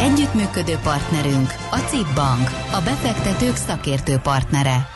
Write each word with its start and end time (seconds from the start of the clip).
Együttműködő 0.00 0.76
partnerünk 0.82 1.54
a 1.70 1.76
CIP 1.76 2.14
Bank, 2.14 2.48
a 2.72 2.80
befektetők 2.84 3.56
szakértő 3.56 4.16
partnere. 4.16 4.88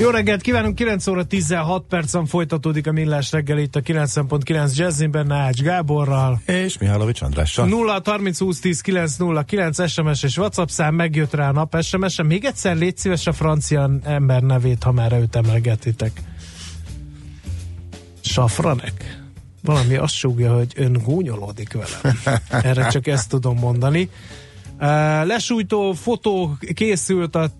Jó 0.00 0.10
reggelt 0.10 0.40
kívánunk, 0.40 0.74
9 0.74 1.06
óra 1.06 1.24
16 1.24 1.84
percen 1.88 2.26
folytatódik 2.26 2.86
a 2.86 2.92
millás 2.92 3.32
reggel 3.32 3.58
itt 3.58 3.76
a 3.76 3.80
90.9 3.80 4.76
Jazzin 4.76 5.10
Nács 5.26 5.62
Gáborral. 5.62 6.40
És 6.46 6.78
Mihálovics 6.78 7.22
Andrással. 7.22 7.66
0 7.66 8.00
30 8.04 8.38
20 8.38 8.60
10 8.60 8.80
9 8.80 9.16
0 9.16 9.42
9 9.42 9.90
SMS 9.90 10.22
és 10.22 10.36
WhatsApp 10.36 10.68
szám 10.68 10.94
megjött 10.94 11.34
rá 11.34 11.48
a 11.48 11.52
nap 11.52 11.82
SMS-en. 11.82 12.26
Még 12.26 12.44
egyszer 12.44 12.76
légy 12.76 12.96
szíves 12.96 13.26
a 13.26 13.32
francia 13.32 13.90
ember 14.04 14.42
nevét, 14.42 14.82
ha 14.82 14.92
már 14.92 15.12
őt 15.12 15.36
emlegetitek. 15.36 16.22
Safranek? 18.20 19.19
Valami 19.62 19.96
azt 19.96 20.14
súgja, 20.14 20.54
hogy 20.54 20.72
ön 20.76 20.92
gúnyolódik 21.04 21.72
velem. 21.72 22.18
Erre 22.48 22.88
csak 22.88 23.06
ezt 23.06 23.28
tudom 23.28 23.58
mondani. 23.58 24.10
Lesújtó 25.24 25.92
fotó 25.92 26.56
készült 26.74 27.34
a 27.36 27.50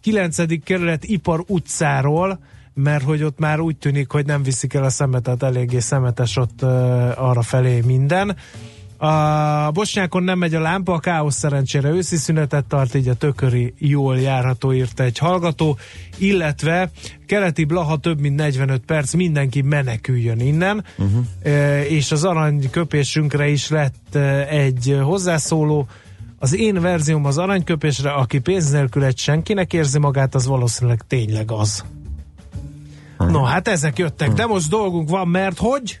9. 0.00 0.62
kerület 0.64 1.04
Ipar 1.04 1.44
utcáról, 1.46 2.40
mert 2.74 3.04
hogy 3.04 3.22
ott 3.22 3.38
már 3.38 3.60
úgy 3.60 3.76
tűnik, 3.76 4.10
hogy 4.10 4.26
nem 4.26 4.42
viszik 4.42 4.74
el 4.74 4.84
a 4.84 4.90
szemetet, 4.90 5.42
eléggé 5.42 5.78
szemetes 5.78 6.36
ott 6.36 6.62
arra 7.16 7.42
felé 7.42 7.80
minden. 7.80 8.36
A 9.02 9.70
Bosnyákon 9.70 10.22
nem 10.22 10.38
megy 10.38 10.54
a 10.54 10.60
lámpa, 10.60 10.92
a 10.92 10.98
káosz 10.98 11.36
szerencsére 11.36 11.88
őszi 11.88 12.16
szünetet 12.16 12.64
tart, 12.64 12.94
így 12.94 13.08
a 13.08 13.14
tököri 13.14 13.74
jól 13.78 14.18
járható, 14.18 14.72
írta 14.72 15.02
egy 15.02 15.18
hallgató, 15.18 15.78
illetve 16.18 16.90
keleti 17.26 17.64
Blaha 17.64 17.96
több 17.96 18.20
mint 18.20 18.36
45 18.36 18.82
perc, 18.86 19.14
mindenki 19.14 19.62
meneküljön 19.62 20.40
innen, 20.40 20.84
uh-huh. 20.98 21.24
e, 21.42 21.84
és 21.84 22.12
az 22.12 22.24
aranyköpésünkre 22.24 23.48
is 23.48 23.68
lett 23.68 24.14
egy 24.48 24.98
hozzászóló, 25.02 25.86
az 26.38 26.56
én 26.56 26.80
verzióm 26.80 27.24
az 27.24 27.38
aranyköpésre, 27.38 28.10
aki 28.10 28.38
pénz 28.38 28.70
nélkül 28.70 29.04
egy 29.04 29.18
senkinek 29.18 29.72
érzi 29.72 29.98
magát, 29.98 30.34
az 30.34 30.46
valószínűleg 30.46 31.02
tényleg 31.06 31.50
az. 31.50 31.84
Uh-huh. 33.18 33.30
No, 33.30 33.42
hát 33.42 33.68
ezek 33.68 33.98
jöttek, 33.98 34.28
uh-huh. 34.28 34.42
de 34.42 34.46
most 34.46 34.68
dolgunk 34.68 35.08
van, 35.08 35.28
mert 35.28 35.58
hogy? 35.58 36.00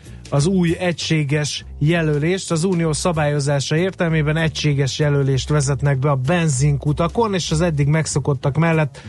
az 0.31 0.45
új 0.45 0.75
egységes 0.79 1.65
jelölést. 1.79 2.51
Az 2.51 2.63
unió 2.63 2.93
szabályozása 2.93 3.75
értelmében 3.75 4.37
egységes 4.37 4.99
jelölést 4.99 5.49
vezetnek 5.49 5.99
be 5.99 6.09
a 6.09 6.15
benzinkutakon, 6.15 7.33
és 7.33 7.51
az 7.51 7.61
eddig 7.61 7.87
megszokottak 7.87 8.57
mellett 8.57 9.01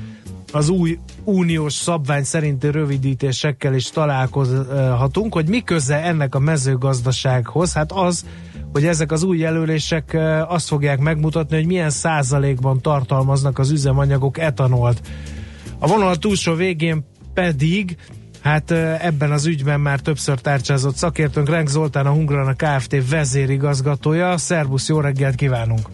az 0.53 0.69
új 0.69 0.99
uniós 1.25 1.73
szabvány 1.73 2.25
szerinti 2.25 2.71
rövidítésekkel 2.71 3.75
is 3.75 3.91
találkozhatunk, 3.91 5.35
hogy 5.35 5.49
mi 5.49 5.61
köze 5.63 6.03
ennek 6.03 6.35
a 6.35 6.39
mezőgazdasághoz? 6.39 7.73
Hát 7.73 7.93
az, 7.93 8.25
hogy 8.73 8.87
ezek 8.87 9.13
az 9.13 9.23
új 9.23 9.39
jelölések 9.39 10.17
azt 10.49 10.67
fogják 10.67 10.99
megmutatni, 10.99 11.57
hogy 11.57 11.67
milyen 11.67 11.91
százalékban 11.91 12.81
tartalmaznak 12.81 13.59
az 13.59 13.71
üzemanyagok 13.71 14.39
etanolt. 14.39 15.01
A 15.79 15.87
vonal 15.87 16.17
túlsó 16.17 16.55
végén 16.55 17.05
pedig 17.35 17.97
Hát 18.43 18.71
ebben 19.01 19.31
az 19.31 19.47
ügyben 19.47 19.81
már 19.81 20.01
többször 20.01 20.41
tárcsázott 20.41 20.95
szakértőnk 20.95 21.49
Renk 21.49 21.69
Zoltán, 21.69 22.07
a 22.07 22.11
Hungrana 22.11 22.53
Kft. 22.53 23.11
vezérigazgatója. 23.11 24.37
Szervusz, 24.37 24.89
jó 24.89 25.01
reggelt 25.01 25.35
kívánunk! 25.35 25.89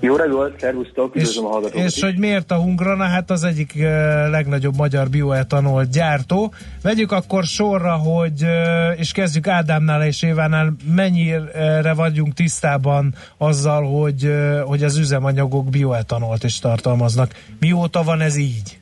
Jó 0.00 0.16
reggelt, 0.16 0.60
szervusztok, 0.60 1.16
üdvözlöm 1.16 1.44
a 1.44 1.48
hallgatókat 1.48 1.86
És 1.86 2.02
hogy 2.02 2.18
miért 2.18 2.50
a 2.50 2.56
Hungrana? 2.56 3.04
Hát 3.04 3.30
az 3.30 3.44
egyik 3.44 3.72
uh, 3.76 3.82
legnagyobb 4.30 4.76
magyar 4.76 5.08
bioetanol 5.08 5.84
gyártó. 5.84 6.52
Vegyük 6.82 7.12
akkor 7.12 7.44
sorra, 7.44 7.92
hogy, 7.92 8.42
uh, 8.42 8.98
és 8.98 9.12
kezdjük 9.12 9.46
Ádámnál 9.46 10.04
és 10.04 10.22
Évánál, 10.22 10.74
mennyire 10.94 11.92
vagyunk 11.94 12.34
tisztában 12.34 13.14
azzal, 13.36 14.00
hogy, 14.00 14.24
uh, 14.24 14.60
hogy 14.60 14.84
az 14.84 14.96
üzemanyagok 14.96 15.68
bioetanolt 15.68 16.44
is 16.44 16.58
tartalmaznak. 16.58 17.32
Mióta 17.60 18.02
van 18.02 18.20
ez 18.20 18.36
így? 18.36 18.78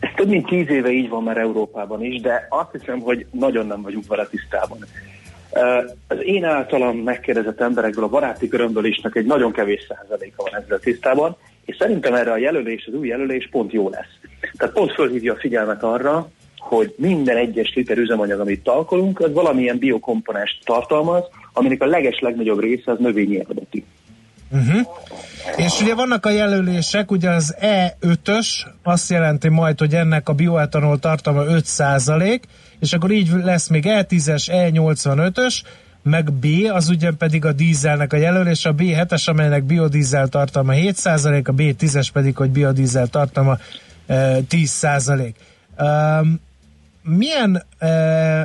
Ez 0.00 0.10
több 0.16 0.28
mint 0.28 0.46
tíz 0.46 0.68
éve 0.68 0.90
így 0.90 1.08
van 1.08 1.22
már 1.22 1.36
Európában 1.36 2.04
is, 2.04 2.20
de 2.20 2.46
azt 2.50 2.72
hiszem, 2.72 3.00
hogy 3.00 3.26
nagyon 3.30 3.66
nem 3.66 3.82
vagyunk 3.82 4.06
vele 4.06 4.26
tisztában. 4.26 4.78
Az 6.08 6.18
én 6.22 6.44
általam 6.44 6.96
megkérdezett 6.96 7.60
emberekből, 7.60 8.04
a 8.04 8.08
baráti 8.08 8.48
körömből 8.48 8.84
is 8.84 9.00
egy 9.12 9.26
nagyon 9.26 9.52
kevés 9.52 9.86
százaléka 9.88 10.42
van 10.50 10.62
ezzel 10.62 10.78
tisztában, 10.78 11.36
és 11.64 11.76
szerintem 11.76 12.14
erre 12.14 12.32
a 12.32 12.36
jelölés, 12.36 12.86
az 12.86 12.94
új 12.94 13.08
jelölés 13.08 13.48
pont 13.50 13.72
jó 13.72 13.88
lesz. 13.88 14.18
Tehát 14.56 14.74
pont 14.74 14.92
fölhívja 14.92 15.32
a 15.32 15.38
figyelmet 15.38 15.82
arra, 15.82 16.28
hogy 16.58 16.94
minden 16.96 17.36
egyes 17.36 17.74
liter 17.74 17.98
üzemanyag, 17.98 18.40
amit 18.40 18.62
talkolunk, 18.62 19.20
az 19.20 19.32
valamilyen 19.32 19.78
biokomponást 19.78 20.64
tartalmaz, 20.64 21.24
aminek 21.52 21.82
a 21.82 21.86
leges 21.86 22.18
legnagyobb 22.20 22.60
része 22.60 22.90
az 22.92 22.98
növényi 22.98 23.40
eredeti. 23.40 23.84
Uh-huh. 24.50 24.86
És 25.56 25.80
ugye 25.80 25.94
vannak 25.94 26.26
a 26.26 26.30
jelölések, 26.30 27.10
ugye 27.10 27.30
az 27.30 27.56
E5-ös 27.60 28.46
azt 28.82 29.10
jelenti 29.10 29.48
majd, 29.48 29.78
hogy 29.78 29.94
ennek 29.94 30.28
a 30.28 30.32
bioetanol 30.32 30.98
tartalma 30.98 31.44
5 31.44 31.64
és 32.80 32.92
akkor 32.92 33.10
így 33.10 33.30
lesz 33.42 33.68
még 33.68 33.84
E10-es, 33.86 34.48
E85-ös, 34.50 35.62
meg 36.02 36.32
B, 36.32 36.46
az 36.72 36.88
ugye 36.88 37.10
pedig 37.10 37.44
a 37.44 37.52
dízelnek 37.52 38.12
a 38.12 38.16
jelölés, 38.16 38.64
a 38.64 38.74
B7-es, 38.74 39.28
amelynek 39.28 39.64
biodízel 39.64 40.28
tartalma 40.28 40.72
7 40.72 40.96
a 41.04 41.52
B10-es 41.52 42.08
pedig, 42.12 42.36
hogy 42.36 42.50
biodízel 42.50 43.06
tartalma 43.06 43.58
e, 44.06 44.40
10 44.40 44.86
Um, 45.78 46.40
milyen, 47.02 47.64
e, 47.78 47.88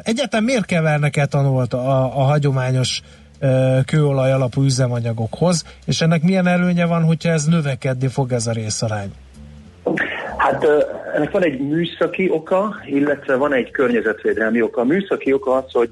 egyáltalán 0.04 0.46
miért 0.46 0.66
kevernek 0.66 1.18
etanolt 1.18 1.74
a, 1.74 2.20
a 2.20 2.24
hagyományos 2.24 3.02
kőolaj 3.86 4.32
alapú 4.32 4.64
üzemanyagokhoz, 4.64 5.66
és 5.86 6.02
ennek 6.02 6.22
milyen 6.24 6.48
előnye 6.48 6.86
van, 6.86 7.04
hogyha 7.04 7.30
ez 7.30 7.46
növekedni 7.46 8.08
fog 8.08 8.32
ez 8.32 8.48
a 8.48 8.52
részarány? 8.52 9.12
Hát 10.38 10.66
ennek 11.16 11.32
van 11.32 11.44
egy 11.44 11.60
műszaki 11.60 12.30
oka, 12.30 12.76
illetve 12.86 13.36
van 13.36 13.54
egy 13.54 13.72
környezetvédelmi 13.72 14.62
oka. 14.62 14.82
A 14.82 14.84
műszaki 14.84 15.34
oka 15.34 15.56
az, 15.56 15.72
hogy 15.72 15.90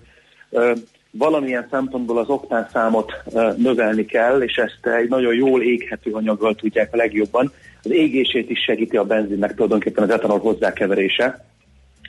valamilyen 1.12 1.68
szempontból 1.72 2.18
az 2.18 2.28
oktán 2.28 2.68
számot 2.74 3.14
növelni 3.58 4.06
kell, 4.06 4.42
és 4.42 4.56
ezt 4.56 4.96
egy 5.02 5.10
nagyon 5.10 5.36
jól 5.36 5.62
éghető 5.62 6.12
anyaggal 6.12 6.56
tudják 6.56 6.94
a 6.94 6.98
legjobban. 6.98 7.52
Az 7.84 7.92
égését 7.92 8.50
is 8.50 8.60
segíti 8.60 8.98
a 8.98 9.04
benzinnek 9.04 9.54
tulajdonképpen 9.54 10.04
az 10.04 10.10
etanol 10.10 10.40
hozzákeverése. 10.40 11.46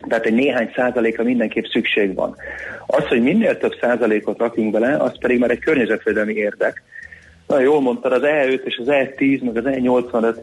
Tehát 0.08 0.24
egy 0.24 0.34
néhány 0.34 0.70
százaléka 0.74 1.22
mindenképp 1.22 1.64
szükség 1.64 2.14
van. 2.14 2.36
Az, 2.86 3.06
hogy 3.06 3.22
minél 3.22 3.58
több 3.58 3.74
százalékot 3.80 4.38
rakunk 4.38 4.72
bele, 4.72 4.96
az 4.96 5.18
pedig 5.18 5.38
már 5.38 5.50
egy 5.50 5.58
környezetvédelmi 5.58 6.34
érdek. 6.34 6.82
Nagyon 7.46 7.64
jól 7.64 7.80
mondtad, 7.80 8.12
az 8.12 8.22
E5 8.24 8.60
és 8.64 8.76
az 8.76 8.86
E10, 8.88 9.42
meg 9.42 9.56
az 9.56 9.64
E85 9.66 10.36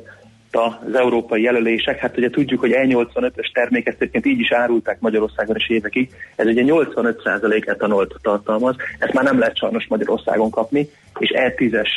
az 0.52 0.96
európai 0.96 1.42
jelölések, 1.42 2.00
hát 2.00 2.18
ugye 2.18 2.30
tudjuk, 2.30 2.60
hogy 2.60 2.72
E85-ös 2.74 3.52
terméket 3.54 3.96
egyébként 3.96 4.26
így 4.26 4.40
is 4.40 4.52
árulták 4.52 5.00
Magyarországon 5.00 5.56
is 5.56 5.70
évekig, 5.70 6.10
ez 6.36 6.46
ugye 6.46 6.64
85% 6.66 7.68
etanolt 7.68 8.16
tartalmaz, 8.22 8.76
ezt 9.00 9.14
már 9.14 9.24
nem 9.24 9.40
lehet 9.40 9.58
sajnos 9.58 9.88
Magyarországon 9.88 10.50
kapni, 10.50 10.90
és 11.20 11.32
E10-es 11.36 11.90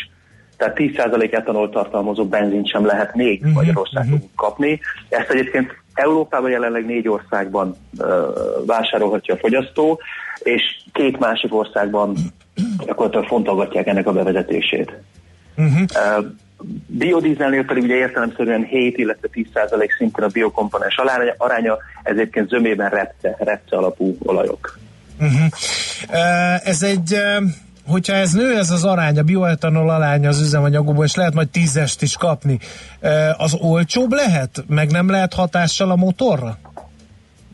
tehát 0.60 0.76
10% 0.78 1.32
etanol 1.32 1.70
tartalmazó 1.70 2.24
benzint 2.24 2.68
sem 2.68 2.86
lehet 2.86 3.14
még 3.14 3.40
uh-huh, 3.40 3.54
Magyarországon 3.54 4.12
uh-huh. 4.12 4.30
kapni. 4.36 4.80
Ezt 5.08 5.30
egyébként 5.30 5.79
Európában 5.94 6.50
jelenleg 6.50 6.84
négy 6.84 7.08
országban 7.08 7.76
vásárolhatja 8.66 9.34
a 9.34 9.38
fogyasztó, 9.38 10.00
és 10.42 10.62
két 10.92 11.18
másik 11.18 11.54
országban 11.54 12.16
gyakorlatilag 12.86 13.26
fontolgatják 13.26 13.86
ennek 13.86 14.06
a 14.06 14.12
bevezetését. 14.12 14.92
Uh-huh. 15.56 16.24
Biodízelnél 16.86 17.64
pedig 17.64 17.82
ugye 17.82 17.94
értelemszerűen 17.94 18.64
7, 18.64 18.98
illetve 18.98 19.28
10 19.28 19.46
százalék 19.54 19.92
szintén 19.92 20.24
a 20.24 20.28
biokomponens 20.28 20.96
aránya, 21.36 21.78
ezért 22.02 22.48
zömében 22.48 22.90
repce, 22.90 23.36
repce 23.38 23.76
alapú 23.76 24.16
olajok. 24.22 24.78
Uh-huh. 25.20 25.46
Ez 26.64 26.82
egy 26.82 27.16
hogyha 27.90 28.12
ez 28.12 28.32
nő, 28.32 28.56
ez 28.56 28.70
az 28.70 28.84
arány, 28.84 29.18
a 29.18 29.22
bioetanol 29.22 29.90
aránya 29.90 30.28
az 30.28 30.40
üzemanyagokból, 30.40 31.04
és 31.04 31.14
lehet 31.14 31.34
majd 31.34 31.48
tízest 31.48 32.02
is 32.02 32.16
kapni, 32.16 32.58
az 33.36 33.56
olcsóbb 33.60 34.12
lehet? 34.12 34.64
Meg 34.68 34.90
nem 34.90 35.10
lehet 35.10 35.34
hatással 35.34 35.90
a 35.90 35.96
motorra? 35.96 36.58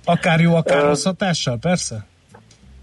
Akár 0.04 0.40
jó, 0.40 0.54
akár 0.54 0.82
rossz 0.82 1.04
hatással, 1.04 1.58
persze? 1.60 2.06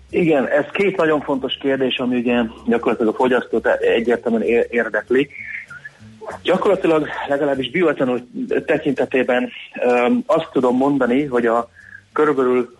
Igen, 0.10 0.48
ez 0.48 0.66
két 0.72 0.98
nagyon 0.98 1.22
fontos 1.22 1.58
kérdés, 1.58 1.98
ami 1.98 2.16
ugye 2.16 2.42
gyakorlatilag 2.68 3.14
a 3.14 3.18
fogyasztót 3.18 3.68
egyértelműen 3.68 4.66
érdekli. 4.70 5.30
Gyakorlatilag 6.44 7.08
legalábbis 7.28 7.72
bioetanol 7.72 8.28
tekintetében 8.66 9.50
um, 9.86 10.24
azt 10.26 10.50
tudom 10.52 10.78
mondani, 10.78 11.26
hogy 11.26 11.46
a 11.46 11.70
körülbelül 12.14 12.76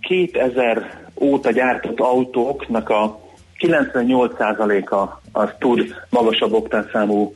2000 0.00 1.04
óta 1.20 1.50
gyártott 1.50 2.00
autóknak 2.00 2.88
a 2.88 3.25
98%-a 3.58 5.20
az 5.32 5.48
tud 5.58 5.94
magasabb 6.10 6.52
oktánszámú 6.52 7.34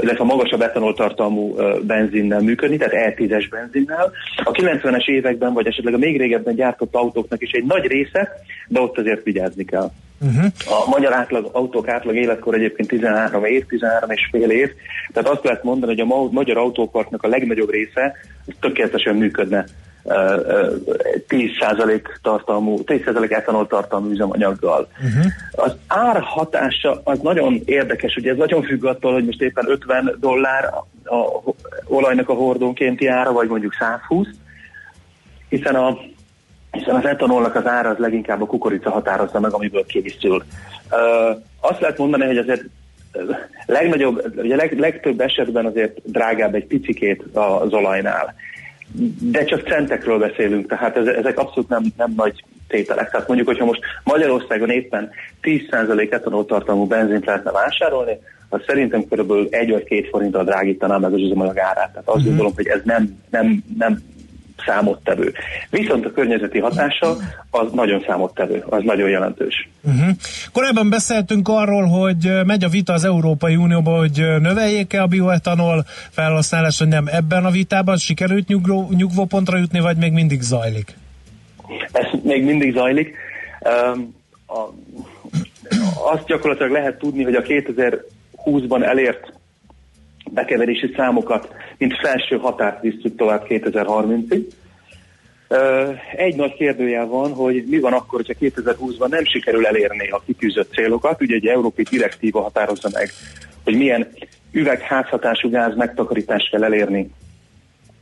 illetve 0.00 0.24
magasabb 0.24 0.60
etanoltartalmú 0.60 1.56
benzinnel 1.82 2.40
működni, 2.40 2.76
tehát 2.76 3.14
E10-es 3.16 3.46
benzinnel. 3.50 4.12
A 4.44 4.50
90-es 4.50 5.06
években, 5.06 5.52
vagy 5.52 5.66
esetleg 5.66 5.94
a 5.94 5.98
még 5.98 6.18
régebben 6.18 6.54
gyártott 6.54 6.94
autóknak 6.94 7.42
is 7.42 7.50
egy 7.50 7.64
nagy 7.64 7.86
része, 7.86 8.28
de 8.68 8.80
ott 8.80 8.98
azért 8.98 9.22
vigyázni 9.22 9.64
kell. 9.64 9.90
Uh-huh. 10.20 10.44
A 10.66 10.88
magyar 10.88 11.12
átlag, 11.12 11.48
autók 11.52 11.88
átlag 11.88 12.16
életkor 12.16 12.54
egyébként 12.54 12.88
13 12.88 13.44
év, 13.44 13.66
13 13.66 14.10
és 14.10 14.28
fél 14.30 14.50
év, 14.50 14.70
tehát 15.12 15.28
azt 15.28 15.44
lehet 15.44 15.62
mondani, 15.64 15.92
hogy 15.92 16.10
a 16.10 16.30
magyar 16.30 16.56
autóparknak 16.56 17.22
a 17.22 17.28
legnagyobb 17.28 17.70
része 17.70 18.12
tökéletesen 18.60 19.14
működne 19.14 19.64
10% 20.04 22.00
tartalmú, 22.22 22.78
10% 22.86 23.30
etanol 23.30 23.66
tartalmú 23.66 24.10
üzemanyaggal. 24.10 24.88
Uh-huh. 24.92 25.24
Az 25.52 25.76
ár 25.86 26.20
hatása 26.20 27.00
az 27.04 27.18
nagyon 27.18 27.60
érdekes, 27.64 28.16
ugye 28.16 28.30
ez 28.30 28.36
nagyon 28.36 28.62
függ 28.62 28.84
attól, 28.84 29.12
hogy 29.12 29.24
most 29.24 29.42
éppen 29.42 29.64
50 29.68 30.16
dollár 30.20 30.64
a, 30.64 30.86
a 31.14 31.42
olajnak 31.86 32.28
a 32.28 32.34
hordónkénti 32.34 33.06
ára, 33.06 33.32
vagy 33.32 33.48
mondjuk 33.48 33.74
120, 33.78 34.26
hiszen 35.48 35.74
a 35.74 35.98
hiszen 36.70 36.94
az 36.94 37.04
etanolnak 37.04 37.54
az 37.54 37.66
ára 37.66 37.88
az 37.88 37.98
leginkább 37.98 38.42
a 38.42 38.46
kukorica 38.46 38.90
határozza 38.90 39.40
meg, 39.40 39.52
amiből 39.52 39.84
készül. 39.84 40.44
Uh, 40.90 41.42
azt 41.60 41.80
lehet 41.80 41.98
mondani, 41.98 42.24
hogy 42.24 42.38
azért 42.38 42.62
legnagyobb, 43.66 44.32
ugye 44.36 44.56
leg, 44.56 44.78
legtöbb 44.78 45.20
esetben 45.20 45.66
azért 45.66 46.10
drágább 46.10 46.54
egy 46.54 46.66
picikét 46.66 47.22
az 47.32 47.72
olajnál 47.72 48.34
de 49.20 49.44
csak 49.44 49.68
centekről 49.68 50.18
beszélünk, 50.18 50.66
tehát 50.66 50.96
ezek 50.96 51.38
abszolút 51.38 51.68
nem, 51.68 51.84
nem 51.96 52.12
nagy 52.16 52.44
tételek. 52.68 53.10
Tehát 53.10 53.26
mondjuk, 53.26 53.48
hogyha 53.48 53.64
most 53.64 53.80
Magyarországon 54.04 54.70
éppen 54.70 55.10
10% 55.42 56.12
etanol 56.12 56.44
tartalmú 56.44 56.86
benzint 56.86 57.24
lehetne 57.26 57.50
vásárolni, 57.50 58.18
az 58.48 58.60
szerintem 58.66 59.08
körülbelül 59.08 59.46
egy 59.50 59.70
vagy 59.70 59.84
két 59.84 60.08
forinttal 60.08 60.44
drágítaná 60.44 60.96
meg 60.96 61.12
az 61.12 61.20
üzemanyag 61.20 61.58
árát. 61.58 61.90
Tehát 61.92 62.08
azt 62.08 62.16
uh-huh. 62.16 62.24
gondolom, 62.24 62.52
hogy 62.54 62.66
ez 62.66 62.80
nem, 62.84 63.18
nem, 63.30 63.62
nem 63.78 63.98
számottevő. 64.66 65.32
Viszont 65.70 66.06
a 66.06 66.12
környezeti 66.12 66.58
hatása 66.58 67.16
az 67.50 67.72
nagyon 67.72 68.04
számottevő, 68.06 68.64
az 68.68 68.82
nagyon 68.82 69.08
jelentős. 69.08 69.68
Uh-huh. 69.82 70.08
Korábban 70.52 70.90
beszéltünk 70.90 71.48
arról, 71.48 71.84
hogy 71.84 72.32
megy 72.46 72.64
a 72.64 72.68
vita 72.68 72.92
az 72.92 73.04
Európai 73.04 73.56
Unióban, 73.56 73.98
hogy 73.98 74.24
növeljék-e 74.40 75.02
a 75.02 75.06
bioetanol 75.06 75.84
felhasználás, 76.10 76.78
hogy 76.78 76.88
nem 76.88 77.06
ebben 77.06 77.44
a 77.44 77.50
vitában 77.50 77.96
sikerült 77.96 78.48
nyugvó, 78.48 78.88
nyugvópontra 78.96 79.58
jutni, 79.58 79.80
vagy 79.80 79.96
még 79.96 80.12
mindig 80.12 80.40
zajlik? 80.40 80.96
Ez 81.92 82.20
még 82.22 82.44
mindig 82.44 82.72
zajlik. 82.72 83.16
Um, 83.60 84.14
a, 84.46 84.58
azt 86.12 86.26
gyakorlatilag 86.26 86.72
lehet 86.72 86.98
tudni, 86.98 87.22
hogy 87.22 87.34
a 87.34 87.42
2020-ban 87.42 88.84
elért 88.84 89.32
bekeverési 90.30 90.92
számokat, 90.96 91.54
mint 91.78 91.98
felső 92.00 92.36
határt 92.36 92.82
visszük 92.82 93.16
tovább 93.16 93.44
2030-ig. 93.48 94.44
Egy 96.16 96.36
nagy 96.36 96.54
kérdőjel 96.54 97.06
van, 97.06 97.32
hogy 97.32 97.64
mi 97.66 97.78
van 97.78 97.92
akkor, 97.92 98.22
hogyha 98.24 98.46
2020-ban 98.46 99.08
nem 99.08 99.24
sikerül 99.24 99.66
elérni 99.66 100.08
a 100.08 100.22
kitűzött 100.26 100.72
célokat. 100.72 101.20
Ugye 101.20 101.34
egy 101.34 101.46
európai 101.46 101.84
direktíva 101.90 102.40
határozza 102.40 102.88
meg, 102.92 103.10
hogy 103.64 103.76
milyen 103.76 104.08
üvegházhatású 104.52 105.50
gáz 105.50 105.76
megtakarítást 105.76 106.50
kell 106.50 106.64
elérni 106.64 107.10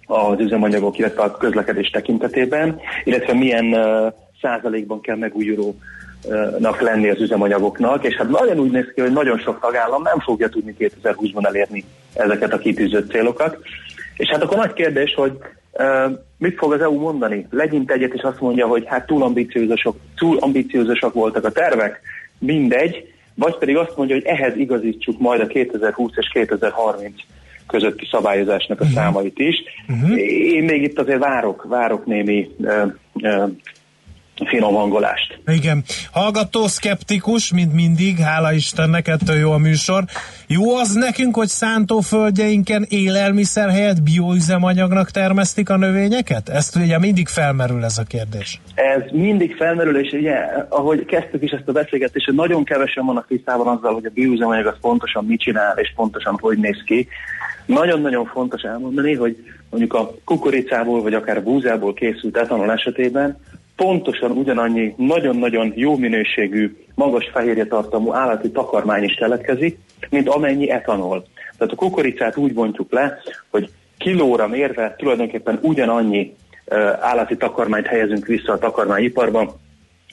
az 0.06 0.40
üzemanyagok, 0.40 0.98
illetve 0.98 1.22
a 1.22 1.36
közlekedés 1.36 1.90
tekintetében, 1.90 2.80
illetve 3.04 3.32
milyen 3.32 3.76
százalékban 4.40 5.00
kell 5.00 5.16
megújuló 5.16 5.76
nak 6.58 6.80
lenni 6.80 7.08
az 7.08 7.20
üzemanyagoknak, 7.20 8.04
és 8.04 8.14
hát 8.14 8.28
nagyon 8.28 8.58
úgy 8.58 8.70
néz 8.70 8.92
ki, 8.94 9.00
hogy 9.00 9.12
nagyon 9.12 9.38
sok 9.38 9.60
tagállam 9.60 10.02
nem 10.02 10.19
fogja 10.19 10.48
tudni 10.48 10.74
2020-ban 10.78 11.46
elérni 11.46 11.84
ezeket 12.14 12.52
a 12.52 12.58
kitűzött 12.58 13.10
célokat. 13.10 13.58
És 14.16 14.28
hát 14.28 14.42
akkor 14.42 14.56
nagy 14.56 14.72
kérdés, 14.72 15.14
hogy 15.14 15.32
uh, 15.72 16.12
mit 16.38 16.58
fog 16.58 16.72
az 16.72 16.80
EU 16.80 17.00
mondani? 17.00 17.46
Legyint 17.50 17.90
egyet, 17.90 18.14
és 18.14 18.22
azt 18.22 18.40
mondja, 18.40 18.66
hogy 18.66 18.84
hát 18.86 19.06
túl 19.06 19.22
ambiciózusok, 19.22 19.96
túl 20.16 20.38
ambiciózusok 20.40 21.12
voltak 21.12 21.44
a 21.44 21.50
tervek, 21.50 22.00
mindegy, 22.38 23.12
vagy 23.34 23.58
pedig 23.58 23.76
azt 23.76 23.96
mondja, 23.96 24.14
hogy 24.14 24.24
ehhez 24.24 24.56
igazítsuk 24.56 25.19
majd 25.19 25.40
a 25.40 25.46
2020 25.46 26.12
és 26.16 26.28
2030 26.32 27.14
közötti 27.66 28.08
szabályozásnak 28.10 28.80
a 28.80 28.84
uh-huh. 28.84 28.98
számait 28.98 29.38
is. 29.38 29.56
Uh-huh. 29.88 30.19
Én 30.28 30.64
még 30.64 30.82
itt 30.82 30.98
azért 30.98 31.19
várok, 31.19 31.64
várok 31.69 32.06
némi 32.06 32.50
uh, 32.58 32.92
uh, 33.12 33.50
finom 34.47 34.75
hangolást. 34.75 35.41
Igen. 35.47 35.83
Hallgató 36.12 36.67
szkeptikus, 36.67 37.53
mint 37.53 37.73
mindig, 37.73 38.19
hála 38.19 38.53
Istennek, 38.53 39.09
ettől 39.09 39.37
jó 39.37 39.53
a 39.53 39.59
műsor. 39.59 40.05
Jó 40.47 40.77
az 40.77 40.93
nekünk, 40.93 41.35
hogy 41.37 41.49
szántóföldjeinken 41.49 42.87
élelmiszer 42.89 43.71
helyett 43.71 44.03
bioüzemanyagnak 44.03 45.11
termesztik 45.11 45.71
a 45.71 45.77
növényeket? 45.77 46.49
Ezt 46.49 46.77
ugye 46.77 46.99
mindig 46.99 47.29
felmerül 47.29 47.85
ez 47.85 47.99
a 47.99 48.03
kérdés. 48.03 48.61
Ez 48.75 49.03
mindig 49.12 49.56
felmerül, 49.56 49.99
és 49.99 50.12
ugye, 50.12 50.35
ahogy 50.69 51.05
kezdtük 51.05 51.43
is 51.43 51.50
ezt 51.50 51.69
a 51.69 51.73
beszélgetést, 51.73 52.27
hogy 52.27 52.35
nagyon 52.35 52.65
kevesen 52.65 53.06
vannak 53.06 53.27
tisztában 53.27 53.67
azzal, 53.67 53.94
hogy 53.94 54.05
a 54.05 54.11
bioüzemanyag 54.15 54.67
az 54.67 54.77
pontosan 54.81 55.25
mit 55.25 55.41
csinál, 55.41 55.79
és 55.79 55.93
pontosan 55.97 56.39
hogy 56.41 56.58
néz 56.58 56.82
ki. 56.84 57.08
Nagyon-nagyon 57.67 58.27
fontos 58.27 58.63
elmondani, 58.63 59.15
hogy 59.15 59.37
mondjuk 59.70 59.94
a 59.94 60.15
kukoricából, 60.25 61.03
vagy 61.03 61.15
akár 61.15 61.43
búzából 61.43 61.94
készült 61.94 62.37
etanol 62.37 62.72
esetében 62.72 63.39
pontosan 63.76 64.31
ugyanannyi 64.31 64.94
nagyon-nagyon 64.96 65.72
jó 65.76 65.96
minőségű, 65.96 66.76
magas 66.94 67.31
fehérje 67.32 67.67
tartalmú 67.67 68.12
állati 68.12 68.50
takarmány 68.50 69.02
is 69.02 69.14
keletkezik, 69.14 69.79
mint 70.10 70.29
amennyi 70.29 70.70
etanol. 70.70 71.24
Tehát 71.58 71.72
a 71.72 71.76
kukoricát 71.76 72.36
úgy 72.36 72.55
bontjuk 72.55 72.93
le, 72.93 73.19
hogy 73.50 73.70
kilóra 73.98 74.48
mérve 74.48 74.94
tulajdonképpen 74.98 75.58
ugyanannyi 75.62 76.34
állati 77.00 77.36
takarmányt 77.36 77.86
helyezünk 77.86 78.26
vissza 78.26 78.52
a 78.52 78.58
takarmányiparba, 78.58 79.55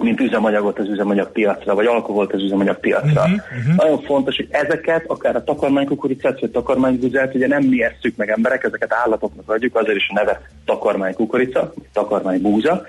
mint 0.03 0.19
üzemanyagot 0.19 0.79
az 0.79 0.87
üzemanyagpiacra, 0.87 1.75
vagy 1.75 1.85
alkoholt 1.85 2.33
az 2.33 2.41
üzemanyagpiacra. 2.41 3.21
Uh-huh, 3.21 3.39
uh-huh. 3.59 3.75
Nagyon 3.75 4.01
fontos, 4.01 4.35
hogy 4.35 4.47
ezeket, 4.49 5.03
akár 5.07 5.35
a 5.35 5.43
takarmánykukoricát, 5.43 6.39
vagy 6.39 6.49
a 6.49 6.51
takarmánybuzát, 6.51 7.35
ugye 7.35 7.47
nem 7.47 7.63
mi 7.63 7.83
esszük 7.83 8.15
meg 8.15 8.29
emberek, 8.29 8.63
ezeket 8.63 8.93
állatoknak 8.93 9.49
adjuk, 9.49 9.75
azért 9.75 9.97
is 9.97 10.07
a 10.09 10.13
neve 10.13 10.41
takarmánykukorica, 10.65 11.73
takarmánybúza, 11.93 12.85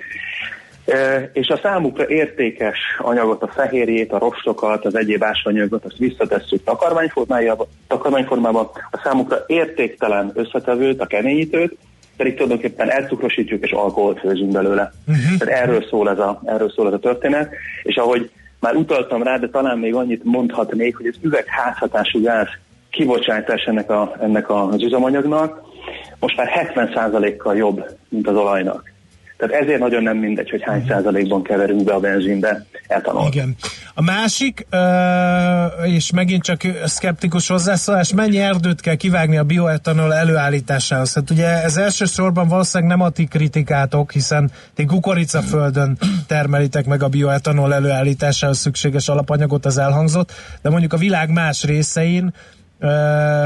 és 1.33 1.47
a 1.47 1.59
számukra 1.63 2.07
értékes 2.07 2.77
anyagot, 2.97 3.41
a 3.41 3.47
fehérjét, 3.47 4.11
a 4.11 4.17
rostokat, 4.17 4.85
az 4.85 4.95
egyéb 4.95 5.23
ásványanyagot, 5.23 5.85
azt 5.85 5.97
visszatesszük 5.97 6.63
takarmányformába, 7.87 8.71
a 8.91 8.99
számukra 9.03 9.43
értéktelen 9.47 10.31
összetevőt, 10.33 11.01
a 11.01 11.05
keményítőt, 11.05 11.77
pedig 12.17 12.33
tulajdonképpen 12.33 12.91
elcukrosítjuk 12.91 13.63
és 13.63 13.71
alkoholt 13.71 14.19
főzünk 14.19 14.51
belőle. 14.51 14.91
Uh-huh. 15.07 15.37
Tehát 15.37 15.63
erről 15.63 15.85
szól, 15.89 16.09
ez 16.09 16.19
a, 16.19 16.41
erről 16.45 16.69
szól 16.69 16.87
ez 16.87 16.93
a 16.93 16.99
történet, 16.99 17.53
és 17.83 17.95
ahogy 17.95 18.31
már 18.59 18.75
utaltam 18.75 19.23
rá, 19.23 19.37
de 19.37 19.49
talán 19.49 19.77
még 19.77 19.95
annyit 19.95 20.23
mondhatnék, 20.23 20.97
hogy 20.97 21.07
az 21.07 21.15
üvegházhatású 21.21 22.21
gáz 22.21 22.47
kibocsátás 22.89 23.63
ennek, 23.63 23.89
a, 23.89 24.15
ennek 24.19 24.49
az 24.49 24.83
üzemanyagnak 24.83 25.61
most 26.19 26.37
már 26.37 26.73
70%-kal 26.75 27.55
jobb, 27.55 27.85
mint 28.09 28.27
az 28.27 28.35
olajnak. 28.35 28.91
Tehát 29.41 29.63
ezért 29.63 29.79
nagyon 29.79 30.03
nem 30.03 30.17
mindegy, 30.17 30.49
hogy 30.49 30.61
hány 30.63 30.85
százalékban 30.87 31.43
keverünk 31.43 31.83
be 31.83 31.93
a 31.93 31.99
benzinbe 31.99 32.65
etanol. 32.87 33.27
Igen. 33.27 33.55
A 33.93 34.01
másik, 34.01 34.67
és 35.83 36.11
megint 36.11 36.43
csak 36.43 36.61
szkeptikus 36.85 37.47
hozzászólás, 37.47 38.13
mennyi 38.13 38.37
erdőt 38.37 38.81
kell 38.81 38.95
kivágni 38.95 39.37
a 39.37 39.43
bioetanol 39.43 40.13
előállításához? 40.13 41.13
Hát 41.13 41.29
ugye 41.29 41.63
ez 41.63 41.77
elsősorban 41.77 42.47
valószínűleg 42.47 42.97
nem 42.97 43.05
a 43.05 43.09
ti 43.09 43.25
kritikátok, 43.25 44.11
hiszen 44.11 44.51
ti 44.73 44.85
kukoricaföldön 44.85 45.97
termelitek 46.27 46.85
meg 46.85 47.03
a 47.03 47.07
bioetanol 47.07 47.73
előállításához 47.73 48.57
szükséges 48.57 49.07
alapanyagot, 49.07 49.65
az 49.65 49.77
elhangzott, 49.77 50.31
de 50.61 50.69
mondjuk 50.69 50.93
a 50.93 50.97
világ 50.97 51.29
más 51.29 51.63
részein 51.63 52.33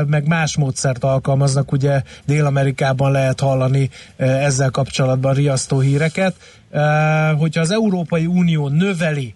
meg 0.07 0.27
más 0.27 0.57
módszert 0.57 1.03
alkalmaznak, 1.03 1.71
ugye 1.71 2.01
Dél-Amerikában 2.25 3.11
lehet 3.11 3.39
hallani 3.39 3.89
ezzel 4.17 4.69
kapcsolatban 4.69 5.33
riasztó 5.33 5.79
híreket. 5.79 6.35
Hogyha 7.37 7.61
az 7.61 7.71
Európai 7.71 8.25
Unió 8.25 8.67
növeli 8.67 9.35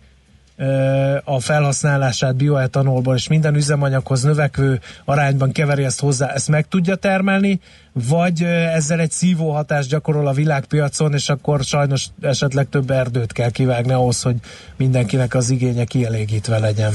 a 1.24 1.40
felhasználását 1.40 2.36
bioetanolból, 2.36 3.16
és 3.16 3.28
minden 3.28 3.56
üzemanyaghoz 3.56 4.24
növekvő 4.24 4.80
arányban 5.06 5.52
keveri 5.52 5.84
ezt 5.84 6.00
hozzá, 6.00 6.28
ezt 6.28 6.48
meg 6.48 6.68
tudja 6.68 6.96
termelni, 6.96 7.60
vagy 7.94 8.44
ezzel 8.74 9.00
egy 9.00 9.12
szívó 9.12 9.52
hatást 9.52 9.90
gyakorol 9.90 10.28
a 10.28 10.34
világpiacon, 10.34 11.14
és 11.14 11.30
akkor 11.30 11.64
sajnos 11.64 12.08
esetleg 12.22 12.70
több 12.70 12.92
erdőt 12.92 13.32
kell 13.32 13.50
kivágni 13.50 13.92
ahhoz, 13.92 14.22
hogy 14.22 14.36
mindenkinek 14.78 15.34
az 15.34 15.50
igénye 15.50 15.84
kielégítve 15.84 16.60
legyen. 16.60 16.94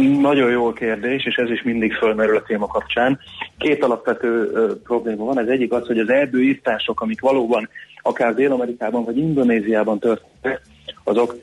Nagyon 0.00 0.50
jó 0.50 0.72
kérdés, 0.72 1.24
és 1.24 1.34
ez 1.34 1.50
is 1.50 1.62
mindig 1.62 1.92
fölmerül 1.92 2.36
a 2.36 2.42
téma 2.42 2.66
kapcsán. 2.66 3.18
Két 3.58 3.84
alapvető 3.84 4.50
ö, 4.52 4.72
probléma 4.84 5.24
van. 5.24 5.38
Ez 5.38 5.46
egyik 5.46 5.72
az, 5.72 5.86
hogy 5.86 5.98
az 5.98 6.08
erdőírtások, 6.08 7.00
amik 7.00 7.20
valóban 7.20 7.68
akár 8.02 8.34
Dél-Amerikában 8.34 9.04
vagy 9.04 9.18
Indonéziában 9.18 9.98
történtek, 9.98 10.60
azok 11.04 11.36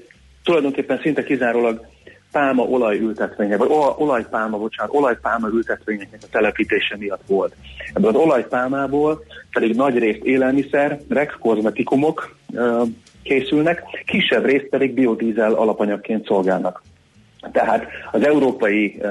tulajdonképpen 0.44 1.00
szinte 1.02 1.24
kizárólag 1.24 1.86
pálma 2.32 2.64
olajültetvénye, 2.64 3.58
vagy 3.58 3.70
olajpálma, 3.98 4.58
bocsánat, 4.58 4.96
olajpálma 4.96 5.48
ültetvényeknek 5.48 6.20
a 6.24 6.28
telepítése 6.32 6.96
miatt 6.98 7.24
volt. 7.28 7.56
Ebből 7.94 8.10
az 8.10 8.16
olajpálmából 8.16 9.24
pedig 9.52 9.76
nagy 9.76 9.98
részt 9.98 10.24
élelmiszerek, 10.24 11.38
kozmetikumok 11.40 12.36
ö, 12.54 12.84
készülnek, 13.24 13.84
kisebb 14.06 14.46
részt 14.46 14.70
pedig 14.70 14.94
biodízel 14.94 15.54
alapanyagként 15.54 16.26
szolgálnak. 16.26 16.82
Tehát 17.52 17.88
az 18.12 18.26
európai 18.26 19.02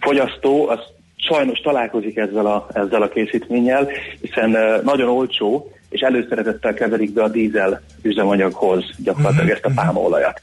fogyasztó 0.00 0.68
az 0.68 0.78
sajnos 1.16 1.58
találkozik 1.58 2.16
ezzel 2.16 2.46
a, 2.46 2.66
ezzel 2.72 3.02
a 3.02 3.08
készítménnyel, 3.08 3.88
hiszen 4.20 4.80
nagyon 4.84 5.08
olcsó, 5.08 5.72
és 5.90 6.00
előszeretettel 6.00 6.74
keverik 6.74 7.12
be 7.12 7.22
a 7.22 7.28
dízel 7.28 7.80
üzemanyaghoz 8.02 8.84
gyakorlatilag 8.98 9.48
ezt 9.48 9.64
a 9.64 9.68
mhm. 9.68 9.76
pálmaolajat. 9.76 10.40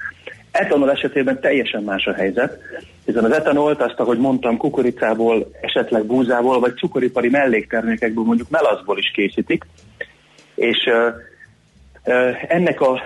Etanol 0.52 0.92
esetében 0.92 1.40
teljesen 1.40 1.84
más 1.84 2.06
a 2.06 2.14
helyzet, 2.14 2.58
hiszen 3.06 3.24
az 3.24 3.32
etanolt 3.32 3.82
azt, 3.82 4.00
ahogy 4.00 4.18
mondtam, 4.18 4.58
kukoricából, 4.58 5.52
esetleg 5.62 6.06
búzából, 6.06 6.60
vagy 6.60 6.76
cukoripari 6.76 7.30
melléktermékekből, 7.30 8.24
mondjuk 8.24 8.50
melaszból 8.50 8.98
is 8.98 9.12
készítik, 9.12 9.66
és 10.56 10.90
ennek 12.48 12.82
a 12.82 13.02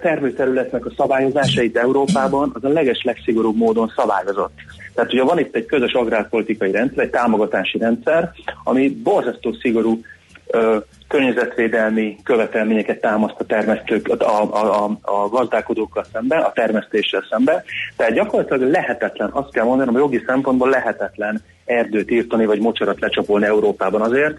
termőterületnek 0.00 0.86
a 0.86 0.92
szabályozásait 0.96 1.76
Európában 1.76 2.50
az 2.54 2.64
a 2.64 2.68
leges 2.68 3.02
legszigorúbb 3.02 3.56
módon 3.56 3.92
szabályozott. 3.96 4.52
Tehát 4.94 5.12
ugye 5.12 5.22
van 5.22 5.38
itt 5.38 5.54
egy 5.54 5.66
közös 5.66 5.92
agrárpolitikai 5.92 6.70
rendszer, 6.70 7.04
egy 7.04 7.10
támogatási 7.10 7.78
rendszer, 7.78 8.30
ami 8.64 8.88
borzasztó 8.88 9.52
szigorú 9.52 10.00
ö, 10.46 10.76
környezetvédelmi 11.08 12.16
követelményeket 12.24 13.00
támaszt 13.00 13.34
a 13.38 13.44
termesztők, 13.44 14.08
a, 14.08 14.24
a, 14.24 14.84
a, 14.84 14.98
a 15.02 15.28
gazdálkodókkal 15.28 16.04
szemben, 16.12 16.42
a 16.42 16.52
termesztéssel 16.52 17.24
szemben. 17.30 17.62
Tehát 17.96 18.12
gyakorlatilag 18.12 18.70
lehetetlen, 18.70 19.30
azt 19.32 19.52
kell 19.52 19.64
mondanom, 19.64 19.94
a 19.94 19.98
jogi 19.98 20.22
szempontból 20.26 20.68
lehetetlen 20.68 21.42
erdőt 21.64 22.10
írtani, 22.10 22.46
vagy 22.46 22.60
mocsarat 22.60 23.00
lecsapolni 23.00 23.46
Európában 23.46 24.00
azért, 24.00 24.36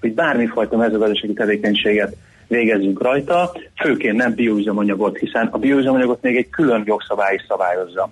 hogy 0.00 0.14
bármifajta 0.14 0.76
mezőgazdasági 0.76 1.32
tevékenységet 1.32 2.16
végezzünk 2.50 3.02
rajta, 3.02 3.52
főként 3.82 4.16
nem 4.16 4.34
bioüzemanyagot, 4.34 5.18
hiszen 5.18 5.46
a 5.46 5.58
bioüzemanyagot 5.58 6.22
még 6.22 6.36
egy 6.36 6.50
külön 6.50 6.82
jogszabály 6.86 7.34
is 7.34 7.44
szabályozza. 7.48 8.10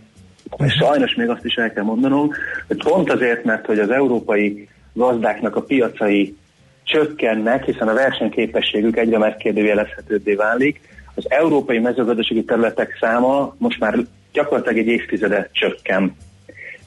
És 0.58 0.72
sajnos 0.72 1.14
még 1.14 1.28
azt 1.28 1.44
is 1.44 1.54
el 1.54 1.72
kell 1.72 1.84
mondanom, 1.84 2.30
hogy 2.66 2.76
pont 2.76 3.10
azért, 3.10 3.44
mert 3.44 3.66
hogy 3.66 3.78
az 3.78 3.90
európai 3.90 4.68
gazdáknak 4.92 5.56
a 5.56 5.62
piacai 5.62 6.36
csökkennek, 6.84 7.64
hiszen 7.64 7.88
a 7.88 7.94
versenyképességük 7.94 8.96
egyre 8.96 9.18
megkérdőjelezhetőbbé 9.18 10.34
válik, 10.34 10.80
az 11.14 11.24
európai 11.28 11.78
mezőgazdasági 11.78 12.44
területek 12.44 12.96
száma 13.00 13.54
most 13.58 13.80
már 13.80 13.98
gyakorlatilag 14.32 14.78
egy 14.78 14.86
évtizede 14.86 15.48
csökken. 15.52 16.16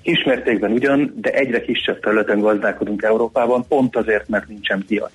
Kismértékben 0.01 0.71
ugyan, 0.71 1.13
de 1.15 1.31
egyre 1.31 1.61
kisebb 1.61 1.99
területen 1.99 2.39
gazdálkodunk 2.39 3.03
Európában, 3.03 3.65
pont 3.67 3.95
azért, 3.95 4.29
mert 4.29 4.47
nincsen 4.47 4.83
piac. 4.87 5.11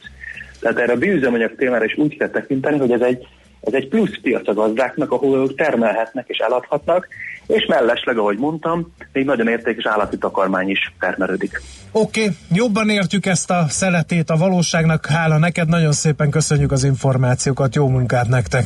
Tehát 0.60 0.78
erre 0.78 0.92
a 0.92 0.96
bioüzemanyag 0.96 1.54
témára 1.56 1.84
is 1.84 1.96
úgy 1.96 2.16
kell 2.16 2.28
tekinteni, 2.28 2.78
hogy 2.78 2.90
ez 2.90 3.00
egy, 3.00 3.26
ez 3.60 3.72
egy 3.72 3.88
plusz 3.88 4.20
piac 4.22 4.48
a 4.48 4.54
gazdáknak, 4.54 5.10
ahol 5.12 5.38
ők 5.38 5.54
termelhetnek 5.54 6.24
és 6.28 6.38
eladhatnak, 6.38 7.08
és 7.46 7.66
mellesleg, 7.66 8.18
ahogy 8.18 8.38
mondtam, 8.38 8.92
még 9.12 9.24
nagyon 9.24 9.48
értékes 9.48 9.86
állati 9.86 10.18
takarmány 10.18 10.68
is 10.68 10.92
termelődik. 11.00 11.60
Oké, 11.92 12.22
okay, 12.22 12.34
jobban 12.52 12.88
értjük 12.88 13.26
ezt 13.26 13.50
a 13.50 13.64
szeletét 13.68 14.30
a 14.30 14.36
valóságnak. 14.36 15.06
Hála 15.06 15.38
neked, 15.38 15.68
nagyon 15.68 15.92
szépen 15.92 16.30
köszönjük 16.30 16.72
az 16.72 16.84
információkat, 16.84 17.74
jó 17.74 17.88
munkát 17.88 18.28
nektek! 18.28 18.64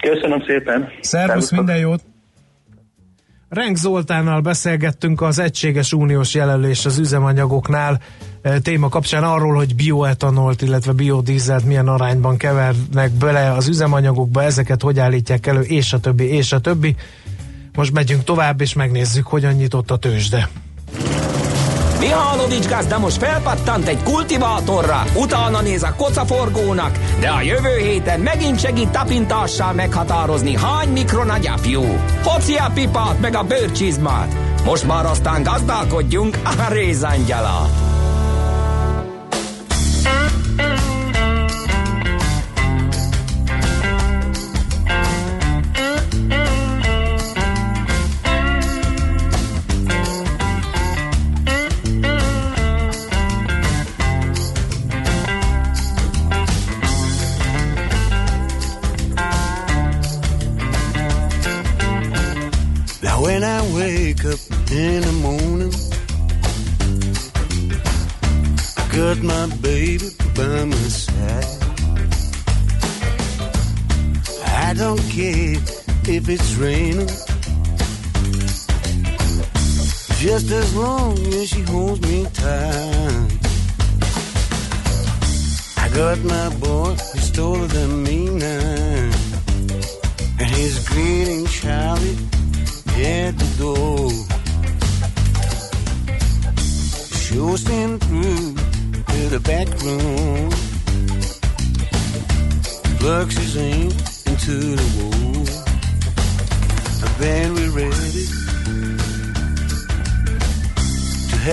Köszönöm 0.00 0.42
szépen! 0.46 0.88
Szervusz, 1.00 1.50
minden 1.50 1.78
jót! 1.78 2.00
Renk 3.48 3.76
Zoltánnal 3.76 4.40
beszélgettünk 4.40 5.20
az 5.20 5.38
egységes 5.38 5.92
uniós 5.92 6.34
jelölés 6.34 6.86
az 6.86 6.98
üzemanyagoknál 6.98 8.00
téma 8.62 8.88
kapcsán 8.88 9.24
arról, 9.24 9.54
hogy 9.54 9.74
bioetanolt, 9.74 10.62
illetve 10.62 10.92
biodízelt 10.92 11.64
milyen 11.64 11.88
arányban 11.88 12.36
kevernek 12.36 13.10
bele 13.10 13.52
az 13.52 13.68
üzemanyagokba, 13.68 14.42
ezeket 14.42 14.82
hogy 14.82 14.98
állítják 14.98 15.46
elő, 15.46 15.60
és 15.60 15.92
a 15.92 15.98
többi, 15.98 16.24
és 16.24 16.52
a 16.52 16.58
többi. 16.58 16.96
Most 17.74 17.92
megyünk 17.92 18.24
tovább, 18.24 18.60
és 18.60 18.72
megnézzük, 18.72 19.26
hogyan 19.26 19.52
nyitott 19.52 19.90
a 19.90 19.96
tőzsde. 19.96 20.48
Mihálovics 21.98 22.68
gazda 22.68 22.98
most 22.98 23.16
felpattant 23.16 23.88
egy 23.88 24.02
kultivátorra, 24.02 25.04
utána 25.14 25.60
néz 25.60 25.82
a 25.82 25.94
kocaforgónak, 25.96 26.98
de 27.20 27.28
a 27.28 27.42
jövő 27.42 27.76
héten 27.76 28.20
megint 28.20 28.60
segít 28.60 28.88
tapintással 28.88 29.72
meghatározni, 29.72 30.56
hány 30.56 30.88
mikron 30.88 31.30
a 31.30 31.38
gyapjú. 31.38 31.82
Hoci 32.22 32.54
a 32.54 32.70
pipát 32.74 33.20
meg 33.20 33.34
a 33.34 33.42
bőrcsizmát. 33.42 34.34
Most 34.64 34.86
már 34.86 35.06
aztán 35.06 35.42
gazdálkodjunk 35.42 36.38
a 36.44 36.72
rézangyala. 36.72 37.89
Up 64.30 64.70
in 64.70 65.00
the 65.02 65.12
morning. 65.26 65.72
Got 68.94 69.18
my 69.22 69.46
baby 69.56 70.08
by 70.36 70.64
my 70.64 70.88
side. 70.88 71.44
I 74.66 74.74
don't 74.74 75.02
care 75.10 75.56
if 76.16 76.28
it's 76.28 76.54
raining. 76.54 77.08
Just 80.18 80.50
as 80.52 80.76
long 80.76 81.18
as 81.18 81.48
she 81.48 81.62
holds 81.62 82.00
me 82.02 82.26
tight. 82.32 83.30
I 85.76 85.88
got 85.94 86.18
my 86.18 86.48
boy, 86.56 86.94
he's 87.14 87.30
taller 87.32 87.66
than 87.66 88.02
me 88.04 88.28
now. 88.28 89.09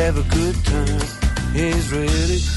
Have 0.07 0.25
a 0.25 0.35
good 0.35 0.55
time. 0.63 1.01
He's 1.51 1.91
ready 1.91 2.56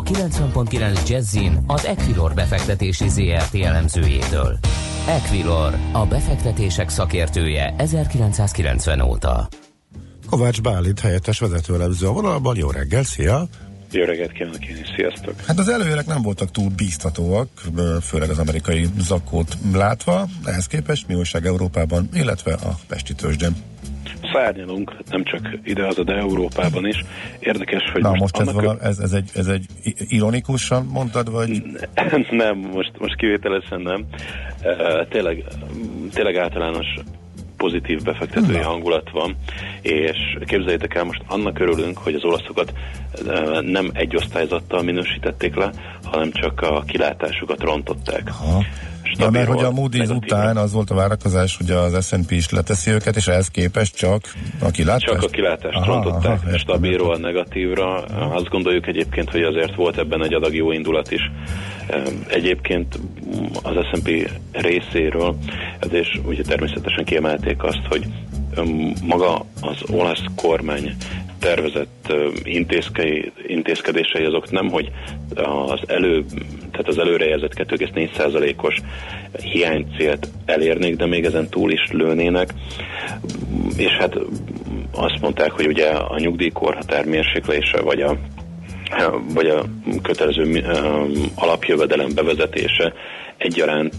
a 0.00 0.02
90.9 0.02 1.08
Jazzin 1.08 1.64
az 1.66 1.84
Equilor 1.84 2.34
befektetési 2.34 3.08
ZRT 3.08 3.54
elemzőjétől. 3.54 4.58
Equilor, 5.08 5.74
a 5.92 6.06
befektetések 6.06 6.88
szakértője 6.88 7.74
1990 7.78 9.00
óta. 9.00 9.48
Kovács 10.30 10.62
Bálint 10.62 11.00
helyettes 11.00 11.38
vezetőelemző 11.38 12.06
a 12.06 12.12
vonalban. 12.12 12.56
Jó 12.56 12.70
reggel, 12.70 13.02
szia! 13.02 13.48
Jó 13.90 14.04
reggelt 14.04 14.32
kívánok 14.32 14.66
én 14.66 14.76
is, 14.76 14.88
sziasztok! 14.96 15.40
Hát 15.46 15.58
az 15.58 15.68
előjelek 15.68 16.06
nem 16.06 16.22
voltak 16.22 16.50
túl 16.50 16.70
bíztatóak, 16.76 17.48
főleg 18.02 18.30
az 18.30 18.38
amerikai 18.38 18.86
zakót 18.98 19.56
látva. 19.72 20.26
Ehhez 20.44 20.66
képest 20.66 21.08
mi 21.08 21.14
újság 21.14 21.46
Európában, 21.46 22.08
illetve 22.12 22.52
a 22.52 22.78
Pesti 22.86 23.14
tőzsden. 23.14 23.56
Szárnyalunk, 24.32 24.96
nem 25.10 25.24
csak 25.24 25.58
idehaza, 25.64 26.02
de 26.04 26.14
Európában 26.14 26.86
is. 26.86 27.04
Érdekes, 27.38 27.82
hogy 27.92 28.02
Na 28.02 28.08
most, 28.08 28.20
most 28.20 28.38
ez, 28.38 28.48
annak 28.48 28.62
vala, 28.62 28.78
ez, 28.80 28.98
ez, 28.98 29.12
egy, 29.12 29.30
ez 29.34 29.46
egy 29.46 29.66
ironikusan 30.08 30.86
mondtad, 30.86 31.30
vagy? 31.30 31.62
nem, 32.30 32.56
most, 32.58 32.92
most 32.98 33.16
kivételesen 33.16 33.80
nem. 33.80 34.04
Tényleg, 35.08 35.44
tényleg 36.12 36.36
általános 36.36 36.86
pozitív 37.56 38.02
befektetői 38.02 38.56
Na. 38.56 38.62
hangulat 38.68 39.10
van, 39.10 39.36
és 39.82 40.38
képzeljétek 40.44 40.94
el, 40.94 41.04
most 41.04 41.22
annak 41.26 41.58
örülünk, 41.58 41.98
hogy 41.98 42.14
az 42.14 42.24
olaszokat 42.24 42.72
nem 43.60 43.90
egy 43.92 44.16
osztályzattal 44.16 44.82
minősítették 44.82 45.54
le, 45.54 45.70
hanem 46.04 46.30
csak 46.32 46.60
a 46.60 46.82
kilátásukat 46.86 47.62
rontották. 47.62 48.30
Ha. 49.18 49.24
Ja, 49.24 49.30
mert 49.30 49.48
hogy 49.48 49.64
a 49.64 49.70
Moody's 49.70 50.16
után 50.16 50.56
az 50.56 50.72
volt 50.72 50.90
a 50.90 50.94
várakozás, 50.94 51.56
hogy 51.56 51.70
az 51.70 52.06
S&P 52.06 52.30
is 52.30 52.50
leteszi 52.50 52.90
őket, 52.90 53.16
és 53.16 53.26
ehhez 53.26 53.48
képest 53.48 53.96
csak 53.96 54.32
a 54.60 54.70
kilátás? 54.70 55.10
Csak 55.10 55.22
a 55.22 55.28
kilátást 55.28 55.76
Aha, 55.76 55.92
rontották, 55.92 56.40
aha, 56.46 56.58
stabilról 56.58 57.16
negatívra. 57.16 57.94
Azt 58.34 58.48
gondoljuk 58.48 58.86
egyébként, 58.86 59.30
hogy 59.30 59.42
azért 59.42 59.74
volt 59.74 59.98
ebben 59.98 60.24
egy 60.24 60.34
adag 60.34 60.54
jó 60.54 60.72
indulat 60.72 61.10
is. 61.10 61.30
Egyébként 62.28 62.98
az 63.62 63.74
S&P 63.92 64.30
részéről, 64.52 65.36
ez 65.78 65.92
és 65.92 66.20
ugye 66.24 66.42
természetesen 66.42 67.04
kiemelték 67.04 67.62
azt, 67.62 67.82
hogy 67.88 68.04
maga 69.02 69.44
az 69.60 69.76
olasz 69.90 70.24
kormány 70.36 70.96
tervezett 71.38 72.12
intézkedései 73.46 74.24
azok 74.24 74.50
nem, 74.50 74.68
hogy 74.68 74.90
az 75.34 75.80
elő, 75.86 76.24
tehát 76.82 76.98
az 76.98 77.06
előrejelzett 77.06 77.54
2,4%-os 77.54 78.76
hiánycélt 79.42 80.28
elérnék, 80.44 80.96
de 80.96 81.06
még 81.06 81.24
ezen 81.24 81.48
túl 81.48 81.70
is 81.70 81.88
lőnének. 81.92 82.54
És 83.76 83.92
hát 83.92 84.14
azt 84.94 85.20
mondták, 85.20 85.50
hogy 85.50 85.66
ugye 85.66 85.88
a 85.88 86.18
nyugdíjkorhatár 86.18 87.04
mérséklése, 87.04 87.80
vagy 87.80 88.00
a 88.00 88.16
vagy 89.34 89.46
a 89.46 89.64
kötelező 90.02 90.64
alapjövedelem 91.34 92.14
bevezetése 92.14 92.92
egyaránt 93.40 93.94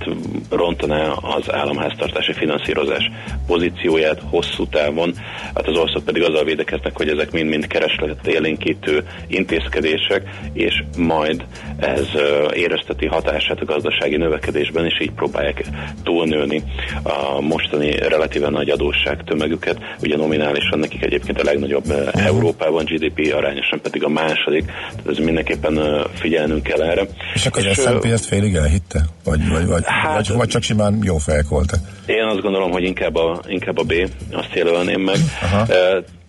rontaná 0.49 1.11
az 1.11 1.53
államháztartási 1.53 2.33
finanszírozás 2.33 3.11
pozícióját 3.47 4.21
hosszú 4.29 4.67
távon. 4.67 5.13
Hát 5.55 5.67
az 5.67 5.77
ország 5.77 6.03
pedig 6.03 6.23
azzal 6.23 6.43
védekeznek, 6.43 6.97
hogy 6.97 7.09
ezek 7.09 7.31
mind-mind 7.31 7.67
kereslet 7.67 8.27
élénkítő 8.27 9.03
intézkedések, 9.27 10.23
és 10.53 10.83
majd 10.97 11.45
ez 11.77 12.07
érezteti 12.53 13.05
hatását 13.05 13.59
a 13.59 13.65
gazdasági 13.65 14.17
növekedésben, 14.17 14.85
és 14.85 15.01
így 15.01 15.11
próbálják 15.11 15.63
túlnőni 16.03 16.63
a 17.03 17.41
mostani 17.41 17.91
relatíven 17.91 18.51
nagy 18.51 18.69
adósság 18.69 19.23
tömegüket. 19.23 19.77
Ugye 20.01 20.17
nominálisan 20.17 20.79
nekik 20.79 21.03
egyébként 21.03 21.39
a 21.39 21.43
legnagyobb 21.43 22.11
Európában 22.13 22.85
GDP 22.85 23.33
arányosan 23.33 23.81
pedig 23.81 24.03
a 24.03 24.09
második, 24.09 24.65
tehát 24.65 25.07
ez 25.07 25.17
mindenképpen 25.17 26.05
figyelnünk 26.13 26.63
kell 26.63 26.81
erre. 26.81 27.07
És 27.33 27.45
akkor 27.45 27.67
az 27.67 27.77
És, 27.77 27.83
S&P 27.83 28.05
ö, 28.05 28.13
ezt 28.13 28.25
félig 28.25 28.55
elhitte? 28.55 29.05
Vagy, 29.31 29.49
vagy, 29.49 29.67
vagy, 29.67 29.83
Hát- 29.85 30.27
vagy, 30.27 30.37
vagy 30.37 30.47
csak 30.47 30.61
simán 30.61 30.99
jó 31.03 31.17
fejek 31.17 31.47
voltak? 31.47 31.79
Én 32.05 32.23
azt 32.23 32.41
gondolom, 32.41 32.71
hogy 32.71 32.83
inkább 32.83 33.15
a, 33.15 33.41
inkább 33.47 33.77
a 33.77 33.83
B, 33.83 33.93
azt 34.31 34.53
jelölném 34.53 35.01
meg. 35.01 35.17
Aha. 35.41 35.65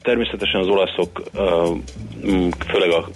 Természetesen 0.02 0.60
az 0.60 0.66
olaszok, 0.66 1.22
főleg 2.68 2.90
a 2.90 3.08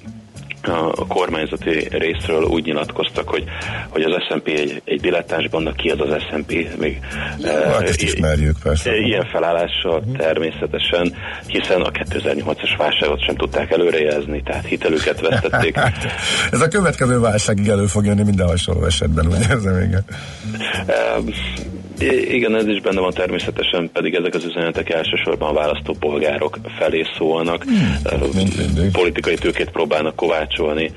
a 0.73 1.07
kormányzati 1.07 1.89
részről 1.91 2.43
úgy 2.43 2.65
nyilatkoztak, 2.65 3.29
hogy, 3.29 3.45
hogy 3.89 4.03
az 4.03 4.13
S&P 4.29 4.49
egy, 4.49 4.83
egy 4.85 5.01
dilettáns 5.01 5.49
banda, 5.49 5.73
ki 5.73 5.89
az 5.89 6.01
az 6.01 6.23
S&P? 6.23 6.79
Még, 6.79 7.01
hát 7.45 7.89
ezt 7.89 8.03
ismerjük, 8.03 8.57
persze. 8.63 8.97
Ilyen 8.97 9.27
felállással 9.27 9.99
uh-huh. 9.99 10.17
természetesen, 10.17 11.15
hiszen 11.47 11.81
a 11.81 11.91
2008-as 11.91 12.75
válságot 12.79 13.25
sem 13.25 13.35
tudták 13.35 13.71
előrejelzni, 13.71 14.43
tehát 14.43 14.67
hitelüket 14.67 15.21
vesztették. 15.21 15.77
Ez 16.51 16.61
a 16.61 16.69
következő 16.69 17.21
válságig 17.21 17.69
elő 17.69 17.87
fog 17.87 18.05
jönni 18.05 18.23
minden 18.23 18.47
hasonló 18.47 18.85
esetben, 18.85 19.27
úgy 19.27 19.47
érzem, 19.51 19.83
igen. 19.83 20.05
Igen, 22.31 22.57
ez 22.57 22.67
is 22.67 22.81
benne 22.81 23.01
van 23.01 23.13
természetesen, 23.13 23.91
pedig 23.93 24.15
ezek 24.15 24.35
az 24.35 24.45
üzenetek 24.45 24.91
elsősorban 24.91 25.49
a 25.49 25.53
választópolgárok 25.53 26.59
felé 26.79 27.05
szólnak. 27.17 27.65
Hmm. 27.65 28.91
Politikai 28.93 29.35
tőkét 29.35 29.71
próbálnak 29.71 30.17
kovácsolni 30.17 30.93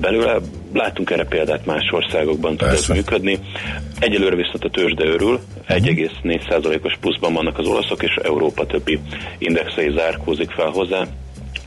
belőle. 0.00 0.38
Láttunk 0.72 1.10
erre 1.10 1.24
példát 1.24 1.66
más 1.66 1.90
országokban, 1.90 2.56
tud 2.56 2.68
ez 2.68 2.86
működni. 2.86 3.38
Egyelőre 3.98 4.36
viszont 4.36 4.64
a 4.64 4.70
tőzsde 4.70 5.04
örül, 5.04 5.40
1,4%-os 5.68 6.96
pluszban 7.00 7.32
vannak 7.32 7.58
az 7.58 7.66
olaszok, 7.66 8.02
és 8.02 8.14
Európa 8.22 8.66
többi 8.66 8.98
indexei 9.38 9.90
zárkózik 9.90 10.50
fel 10.50 10.70
hozzá. 10.70 11.06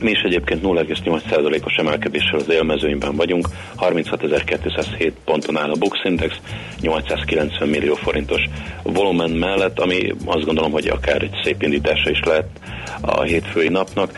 Mi 0.02 0.10
is 0.10 0.20
egyébként 0.20 0.62
0,8%-os 0.62 1.74
emelkedéssel 1.74 2.38
az 2.38 2.50
élmezőnyben 2.50 3.16
vagyunk, 3.16 3.48
36.207 3.78 5.12
ponton 5.24 5.56
áll 5.56 5.70
a 5.70 5.76
Bux 5.78 6.04
Index, 6.04 6.36
890 6.80 7.68
millió 7.68 7.94
forintos 7.94 8.42
volumen 8.82 9.30
mellett, 9.30 9.78
ami 9.78 10.12
azt 10.24 10.44
gondolom, 10.44 10.72
hogy 10.72 10.88
akár 10.88 11.22
egy 11.22 11.40
szép 11.42 11.62
indítása 11.62 12.10
is 12.10 12.20
lehet 12.24 12.46
a 13.00 13.22
hétfői 13.22 13.68
napnak. 13.68 14.10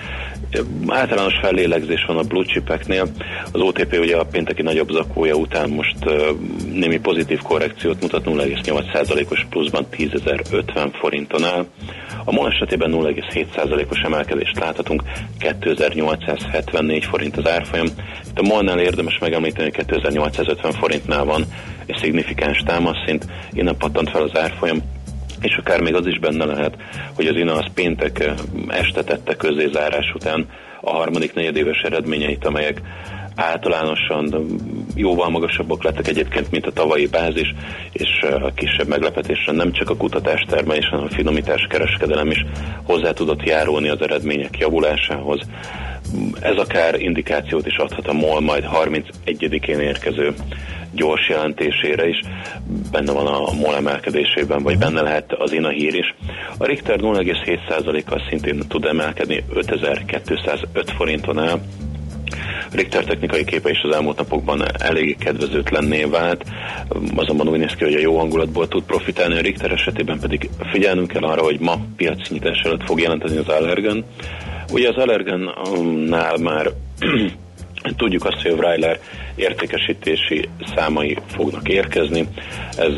Általános 0.86 1.34
fellélegzés 1.40 2.04
van 2.06 2.16
a 2.16 2.22
blue 2.22 2.44
chipeknél. 2.44 3.06
Az 3.52 3.60
OTP 3.60 3.98
ugye 4.00 4.16
a 4.16 4.24
pénteki 4.24 4.62
nagyobb 4.62 4.90
zakója 4.90 5.34
után 5.34 5.70
most 5.70 5.96
némi 6.72 6.98
pozitív 6.98 7.40
korrekciót 7.42 8.00
mutat 8.00 8.24
0,8%-os 8.24 9.46
pluszban 9.50 9.86
10.050 9.90 10.88
forinton 10.92 11.44
áll. 11.44 11.66
A 12.24 12.32
MOL 12.32 12.48
esetében 12.48 12.90
0,7%-os 12.92 14.00
emelkedést 14.00 14.58
láthatunk, 14.58 15.02
2874 15.38 17.04
forint 17.04 17.36
az 17.36 17.48
árfolyam. 17.48 17.86
Itt 18.28 18.38
a 18.38 18.42
MOL-nál 18.42 18.80
érdemes 18.80 19.18
megemlíteni, 19.18 19.70
hogy 19.74 19.86
2850 19.86 20.72
forintnál 20.72 21.24
van 21.24 21.44
egy 21.86 21.96
szignifikáns 22.00 22.62
támaszszint, 22.66 23.26
innen 23.52 23.76
pattant 23.76 24.10
fel 24.10 24.22
az 24.22 24.38
árfolyam, 24.38 24.82
és 25.44 25.56
akár 25.56 25.80
még 25.80 25.94
az 25.94 26.06
is 26.06 26.18
benne 26.18 26.44
lehet, 26.44 26.76
hogy 27.14 27.26
az 27.26 27.36
INA 27.36 27.54
az 27.54 27.66
péntek 27.74 28.18
eh, 28.20 28.34
este 28.68 29.04
tette 29.04 29.36
közé 29.36 29.68
zárás 29.72 30.12
után 30.14 30.48
a 30.80 30.90
harmadik 30.90 31.34
negyedéves 31.34 31.80
eredményeit, 31.82 32.44
amelyek 32.44 32.80
általánosan 33.34 34.46
jóval 34.94 35.30
magasabbak 35.30 35.82
lettek 35.82 36.08
egyébként, 36.08 36.50
mint 36.50 36.66
a 36.66 36.72
tavalyi 36.72 37.06
bázis, 37.06 37.54
és 37.92 38.22
a 38.22 38.52
kisebb 38.54 38.88
meglepetésre 38.88 39.52
nem 39.52 39.72
csak 39.72 39.90
a 39.90 39.96
kutatás 39.96 40.44
termelés, 40.48 40.88
hanem 40.88 41.04
a 41.04 41.14
finomítás 41.14 41.66
kereskedelem 41.70 42.30
is 42.30 42.44
hozzá 42.82 43.12
tudott 43.12 43.42
járulni 43.42 43.88
az 43.88 44.02
eredmények 44.02 44.58
javulásához. 44.58 45.40
Ez 46.40 46.56
akár 46.56 47.00
indikációt 47.00 47.66
is 47.66 47.76
adhat 47.76 48.06
a 48.06 48.12
MOL 48.12 48.40
majd 48.40 48.64
31-én 48.72 49.80
érkező 49.80 50.34
gyors 50.92 51.28
jelentésére 51.28 52.08
is, 52.08 52.20
benne 52.90 53.12
van 53.12 53.26
a 53.26 53.52
MOL 53.52 53.74
emelkedésében, 53.74 54.62
vagy 54.62 54.78
benne 54.78 55.00
lehet 55.00 55.32
az 55.32 55.52
INA 55.52 55.68
hír 55.68 55.94
is. 55.94 56.14
A 56.58 56.64
Richter 56.64 56.98
0,7%-kal 57.00 58.22
szintén 58.28 58.62
tud 58.68 58.84
emelkedni, 58.84 59.44
5205 59.54 60.90
forinton 60.90 61.38
áll, 61.38 61.60
Richter 62.72 63.04
technikai 63.04 63.44
képe 63.44 63.70
is 63.70 63.82
az 63.82 63.94
elmúlt 63.94 64.16
napokban 64.16 64.62
elég 64.78 65.16
kedvezőtlenné 65.18 66.04
vált, 66.04 66.44
azonban 67.14 67.48
úgy 67.48 67.58
néz 67.58 67.74
ki, 67.74 67.84
hogy 67.84 67.94
a 67.94 67.98
jó 67.98 68.18
hangulatból 68.18 68.68
tud 68.68 68.82
profitálni, 68.82 69.36
a 69.36 69.40
Richter 69.40 69.72
esetében 69.72 70.18
pedig 70.20 70.50
figyelnünk 70.70 71.08
kell 71.08 71.22
arra, 71.22 71.42
hogy 71.42 71.60
ma 71.60 71.78
piaci 71.96 72.32
nyitás 72.32 72.60
előtt 72.60 72.84
fog 72.84 73.00
jelenteni 73.00 73.36
az 73.36 73.48
Allergen. 73.48 74.04
Ugye 74.72 74.88
az 74.88 74.96
Allergennál 74.96 76.36
már 76.36 76.70
Tudjuk 77.96 78.24
azt, 78.24 78.42
hogy 78.42 78.50
a 78.50 78.54
Weiler 78.54 79.00
értékesítési 79.36 80.48
számai 80.76 81.18
fognak 81.26 81.68
érkezni, 81.68 82.28
ez 82.76 82.92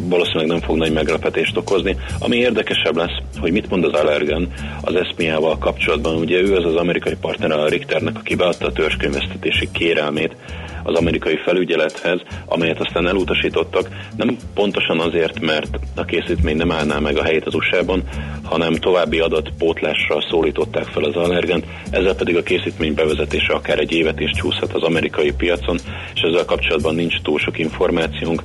valószínűleg 0.00 0.46
nem 0.46 0.60
fog 0.60 0.76
nagy 0.76 0.92
meglepetést 0.92 1.56
okozni. 1.56 1.96
Ami 2.18 2.36
érdekesebb 2.36 2.96
lesz, 2.96 3.18
hogy 3.40 3.52
mit 3.52 3.70
mond 3.70 3.84
az 3.84 3.92
Allergen 3.92 4.52
az 4.80 4.94
eszmiával 4.94 5.58
kapcsolatban. 5.58 6.16
Ugye 6.16 6.40
ő 6.40 6.54
az 6.56 6.64
az 6.64 6.74
amerikai 6.74 7.14
partner 7.20 7.50
a 7.50 7.68
Richternek, 7.68 8.16
aki 8.18 8.34
beadta 8.34 8.66
a 8.66 8.72
törzskönyvesztetési 8.72 9.68
kérelmét 9.72 10.36
az 10.82 10.94
amerikai 10.94 11.36
felügyelethez, 11.36 12.20
amelyet 12.46 12.80
aztán 12.80 13.06
elutasítottak, 13.08 13.88
nem 14.16 14.36
pontosan 14.54 15.00
azért, 15.00 15.40
mert 15.40 15.78
a 15.94 16.04
készítmény 16.04 16.56
nem 16.56 16.72
állná 16.72 16.98
meg 16.98 17.16
a 17.16 17.22
helyét 17.22 17.46
az 17.46 17.54
USA-ban, 17.54 18.02
hanem 18.42 18.74
további 18.74 19.18
adatpótlásra 19.18 20.24
szólították 20.30 20.84
fel 20.84 21.04
az 21.04 21.16
allergent, 21.16 21.66
ezzel 21.90 22.14
pedig 22.14 22.36
a 22.36 22.42
készítmény 22.42 22.94
bevezetése 22.94 23.52
akár 23.52 23.78
egy 23.78 23.92
évet 23.92 24.20
is 24.20 24.30
csúszhat 24.30 24.72
az 24.72 24.82
amerikai 24.82 25.32
piacon, 25.32 25.78
és 26.14 26.20
ezzel 26.20 26.44
kapcsolatban 26.44 26.94
nincs 26.94 27.20
túl 27.22 27.38
sok 27.38 27.58
információnk, 27.58 28.42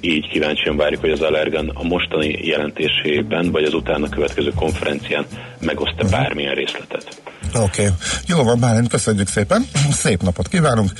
így 0.00 0.28
kíváncsian 0.28 0.76
várjuk, 0.76 1.00
hogy 1.00 1.10
az 1.10 1.22
Allergen 1.22 1.70
a 1.74 1.82
mostani 1.82 2.38
jelentésében, 2.46 3.50
vagy 3.50 3.64
az 3.64 3.74
utána 3.74 4.08
következő 4.08 4.52
konferencián 4.56 5.26
megoszt 5.60 6.10
bármilyen 6.10 6.54
részletet. 6.54 7.22
Oké, 7.54 7.82
okay. 7.82 7.94
jó 8.26 8.42
van, 8.42 8.60
Bálint, 8.60 8.88
köszönjük 8.88 9.28
szépen, 9.28 9.68
szép 9.92 10.22
napot 10.22 10.48
kívánunk, 10.48 10.90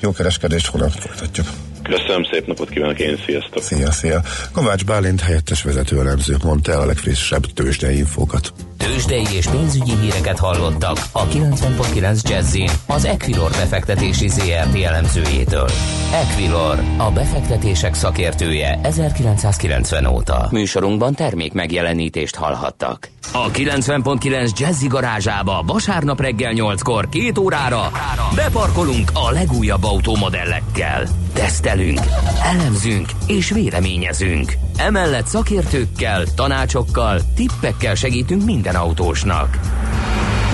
jó 0.00 0.12
kereskedést, 0.12 0.66
holnap 0.66 0.90
folytatjuk. 0.90 1.46
Köszönöm, 1.82 2.24
szép 2.32 2.46
napot 2.46 2.68
kívánok 2.68 2.98
én, 2.98 3.18
sziasztok! 3.26 3.62
Szia, 3.62 3.90
szia! 3.90 4.22
Kovács 4.52 4.84
Bálint 4.84 5.20
helyettes 5.20 5.62
vezető 5.62 5.98
elemző 5.98 6.36
mondta 6.44 6.72
el 6.72 6.80
a 6.80 6.86
legfrissebb 6.86 7.46
tőzsdei 7.46 7.96
infókat. 7.96 8.52
Tőzsdei 8.82 9.26
és 9.36 9.46
pénzügyi 9.46 9.96
híreket 10.00 10.38
hallottak 10.38 10.96
a 11.12 11.26
90.9 11.26 12.28
jazz 12.28 12.56
az 12.86 13.04
Equilor 13.04 13.50
befektetési 13.50 14.28
ZRT 14.28 14.82
elemzőjétől. 14.82 15.68
Equilor, 16.12 16.78
a 16.96 17.10
befektetések 17.10 17.94
szakértője 17.94 18.78
1990 18.82 20.06
óta. 20.06 20.48
Műsorunkban 20.50 21.14
termék 21.14 21.52
megjelenítést 21.52 22.34
hallhattak. 22.34 23.08
A 23.32 23.50
90.9 23.50 24.58
Jazzy 24.58 24.86
garázsába 24.86 25.62
vasárnap 25.66 26.20
reggel 26.20 26.52
8-kor 26.54 27.08
két 27.08 27.38
órára 27.38 27.90
beparkolunk 28.34 29.10
a 29.14 29.30
legújabb 29.30 29.84
automodellekkel. 29.84 31.21
Tesztelünk, 31.32 32.00
elemzünk 32.42 33.08
és 33.26 33.50
véleményezünk. 33.50 34.52
Emellett 34.76 35.26
szakértőkkel, 35.26 36.24
tanácsokkal, 36.34 37.20
tippekkel 37.34 37.94
segítünk 37.94 38.44
minden 38.44 38.74
autósnak. 38.74 39.58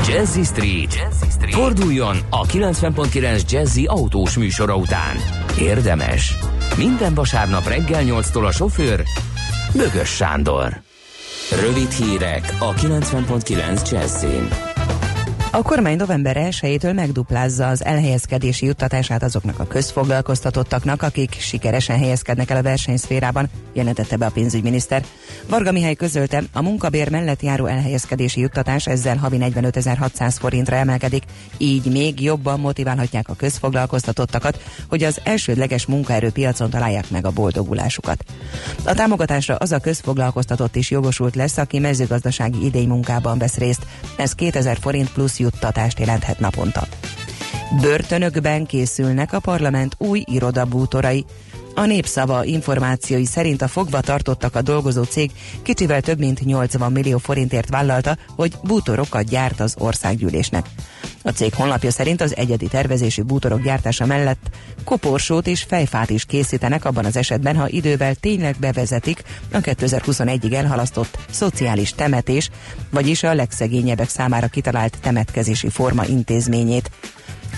Jazzy 0.08 0.42
Street. 0.42 0.94
Jazzy 0.94 1.30
Street. 1.30 1.54
Forduljon 1.54 2.18
a 2.30 2.46
90.9 2.46 3.50
Jazzy 3.50 3.84
autós 3.84 4.36
műsora 4.36 4.76
után. 4.76 5.16
Érdemes. 5.60 6.36
Minden 6.76 7.14
vasárnap 7.14 7.66
reggel 7.68 8.02
8-tól 8.04 8.46
a 8.46 8.52
sofőr 8.52 9.02
Bögös 9.74 10.08
Sándor. 10.08 10.80
Rövid 11.60 11.90
hírek 11.90 12.56
a 12.58 12.74
90.9 12.74 13.90
Jazzin. 13.90 14.67
A 15.50 15.62
kormány 15.62 15.96
november 15.96 16.36
1-től 16.50 16.94
megduplázza 16.94 17.68
az 17.68 17.84
elhelyezkedési 17.84 18.66
juttatását 18.66 19.22
azoknak 19.22 19.58
a 19.58 19.66
közfoglalkoztatottaknak, 19.66 21.02
akik 21.02 21.36
sikeresen 21.40 21.98
helyezkednek 21.98 22.50
el 22.50 22.56
a 22.56 22.62
versenyszférában, 22.62 23.48
jelentette 23.72 24.16
be 24.16 24.26
a 24.26 24.30
pénzügyminiszter. 24.30 25.04
Varga 25.48 25.72
Mihály 25.72 25.94
közölte, 25.94 26.42
a 26.52 26.62
munkabér 26.62 27.10
mellett 27.10 27.42
járó 27.42 27.66
elhelyezkedési 27.66 28.40
juttatás 28.40 28.86
ezzel 28.86 29.16
havi 29.16 29.36
45.600 29.40 30.34
forintra 30.38 30.76
emelkedik, 30.76 31.22
így 31.56 31.84
még 31.92 32.22
jobban 32.22 32.60
motiválhatják 32.60 33.28
a 33.28 33.34
közfoglalkoztatottakat, 33.34 34.62
hogy 34.88 35.02
az 35.02 35.20
elsődleges 35.24 35.86
munkaerőpiacon 35.86 36.70
találják 36.70 37.10
meg 37.10 37.26
a 37.26 37.30
boldogulásukat. 37.30 38.24
A 38.84 38.94
támogatásra 38.94 39.56
az 39.56 39.72
a 39.72 39.78
közfoglalkoztatott 39.78 40.76
is 40.76 40.90
jogosult 40.90 41.34
lesz, 41.34 41.56
aki 41.56 41.78
mezőgazdasági 41.78 42.64
idénymunkában 42.64 43.38
vesz 43.38 43.56
részt. 43.56 43.86
Ez 44.16 44.32
2000 44.32 44.78
forint 44.80 45.12
plusz 45.12 45.37
juttatást 45.38 45.98
jelenthet 45.98 46.38
naponta. 46.38 46.86
Börtönökben 47.80 48.66
készülnek 48.66 49.32
a 49.32 49.40
parlament 49.40 49.94
új 49.98 50.22
irodabútorai. 50.26 51.24
A 51.78 51.86
népszava 51.86 52.44
információi 52.44 53.24
szerint 53.24 53.62
a 53.62 53.68
fogva 53.68 54.00
tartottak 54.00 54.54
a 54.54 54.62
dolgozó 54.62 55.02
cég 55.02 55.30
kicsivel 55.62 56.00
több 56.00 56.18
mint 56.18 56.40
80 56.40 56.92
millió 56.92 57.18
forintért 57.18 57.68
vállalta, 57.68 58.16
hogy 58.36 58.52
bútorokat 58.62 59.28
gyárt 59.28 59.60
az 59.60 59.74
országgyűlésnek. 59.78 60.66
A 61.22 61.30
cég 61.30 61.54
honlapja 61.54 61.90
szerint 61.90 62.20
az 62.20 62.36
egyedi 62.36 62.66
tervezésű 62.66 63.22
bútorok 63.22 63.62
gyártása 63.62 64.06
mellett 64.06 64.50
koporsót 64.84 65.46
és 65.46 65.62
fejfát 65.62 66.10
is 66.10 66.24
készítenek 66.24 66.84
abban 66.84 67.04
az 67.04 67.16
esetben, 67.16 67.56
ha 67.56 67.68
idővel 67.68 68.14
tényleg 68.14 68.56
bevezetik 68.60 69.22
a 69.52 69.58
2021-ig 69.58 70.54
elhalasztott 70.54 71.18
szociális 71.30 71.92
temetés, 71.92 72.50
vagyis 72.90 73.22
a 73.22 73.34
legszegényebbek 73.34 74.08
számára 74.08 74.46
kitalált 74.46 74.98
temetkezési 75.00 75.68
forma 75.68 76.04
intézményét. 76.04 76.90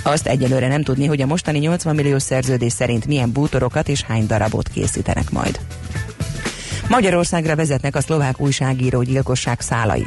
Azt 0.03 0.27
egyelőre 0.27 0.69
nem 0.69 0.83
tudni, 0.83 1.07
hogy 1.07 1.21
a 1.21 1.27
mostani 1.27 1.59
80 1.59 1.95
millió 1.95 2.19
szerződés 2.19 2.73
szerint 2.73 3.07
milyen 3.07 3.33
bútorokat 3.33 3.89
és 3.89 4.03
hány 4.03 4.27
darabot 4.27 4.69
készítenek 4.69 5.31
majd. 5.31 5.61
Magyarországra 6.91 7.57
vezetnek 7.57 7.97
a 7.97 8.01
szlovák 8.01 8.41
újságíró 8.41 9.03
gyilkosság 9.03 9.61
szálai. 9.61 10.07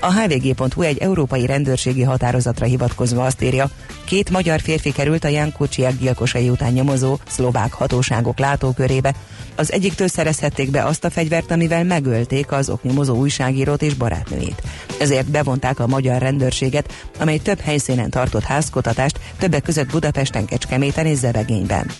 A 0.00 0.12
hvg.hu 0.12 0.82
egy 0.82 0.98
európai 0.98 1.46
rendőrségi 1.46 2.02
határozatra 2.02 2.66
hivatkozva 2.66 3.24
azt 3.24 3.42
írja, 3.42 3.70
két 4.04 4.30
magyar 4.30 4.60
férfi 4.60 4.92
került 4.92 5.24
a 5.24 5.28
Jan 5.28 5.52
Kucsiak 5.52 5.98
gyilkosai 5.98 6.48
után 6.48 6.72
nyomozó 6.72 7.18
szlovák 7.26 7.72
hatóságok 7.72 8.38
látókörébe. 8.38 9.14
Az 9.56 9.72
egyiktől 9.72 10.08
szerezhették 10.08 10.70
be 10.70 10.84
azt 10.84 11.04
a 11.04 11.10
fegyvert, 11.10 11.50
amivel 11.50 11.84
megölték 11.84 12.52
az 12.52 12.68
oknyomozó 12.68 13.16
újságírót 13.16 13.82
és 13.82 13.94
barátnőjét. 13.94 14.62
Ezért 15.00 15.30
bevonták 15.30 15.78
a 15.78 15.86
magyar 15.86 16.20
rendőrséget, 16.20 16.92
amely 17.18 17.38
több 17.38 17.60
helyszínen 17.60 18.10
tartott 18.10 18.44
házkotatást, 18.44 19.18
többek 19.38 19.62
között 19.62 19.90
Budapesten, 19.90 20.44
Kecskeméten 20.44 21.06
és 21.06 21.16
Zebegényben. 21.18 21.90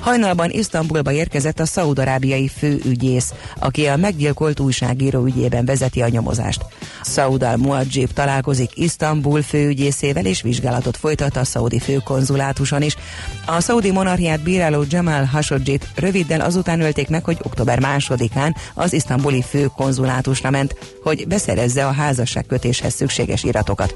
Hajnalban 0.00 0.50
Isztambulba 0.50 1.12
érkezett 1.12 1.60
a 1.60 1.66
szaudarábiai 1.66 2.48
főügyész, 2.48 3.32
aki 3.58 3.86
a 3.86 3.96
meggyilkolt 3.96 4.60
újságíró 4.60 5.24
ügyében 5.24 5.64
vezeti 5.64 6.02
a 6.02 6.08
nyomozást. 6.08 6.64
Saud 7.04 7.42
al-Muadzsib 7.42 8.12
találkozik 8.12 8.70
Isztambul 8.74 9.42
főügyészével 9.42 10.26
és 10.26 10.42
vizsgálatot 10.42 10.96
folytat 10.96 11.36
a 11.36 11.44
szaudi 11.44 11.78
főkonzulátuson 11.78 12.82
is. 12.82 12.96
A 13.46 13.60
szaudi 13.60 13.90
monarchiát 13.90 14.42
bíráló 14.42 14.84
Jamal 14.88 15.24
Khashoggi-t 15.24 15.88
röviddel 15.94 16.40
azután 16.40 16.80
ölték 16.80 17.08
meg, 17.08 17.24
hogy 17.24 17.38
október 17.42 17.80
másodikán 17.80 18.56
az 18.74 18.92
isztambuli 18.92 19.42
főkonzulátusra 19.42 20.50
ment, 20.50 20.76
hogy 21.02 21.26
beszerezze 21.28 21.86
a 21.86 21.92
házasságkötéshez 21.92 22.94
szükséges 22.94 23.44
iratokat. 23.44 23.94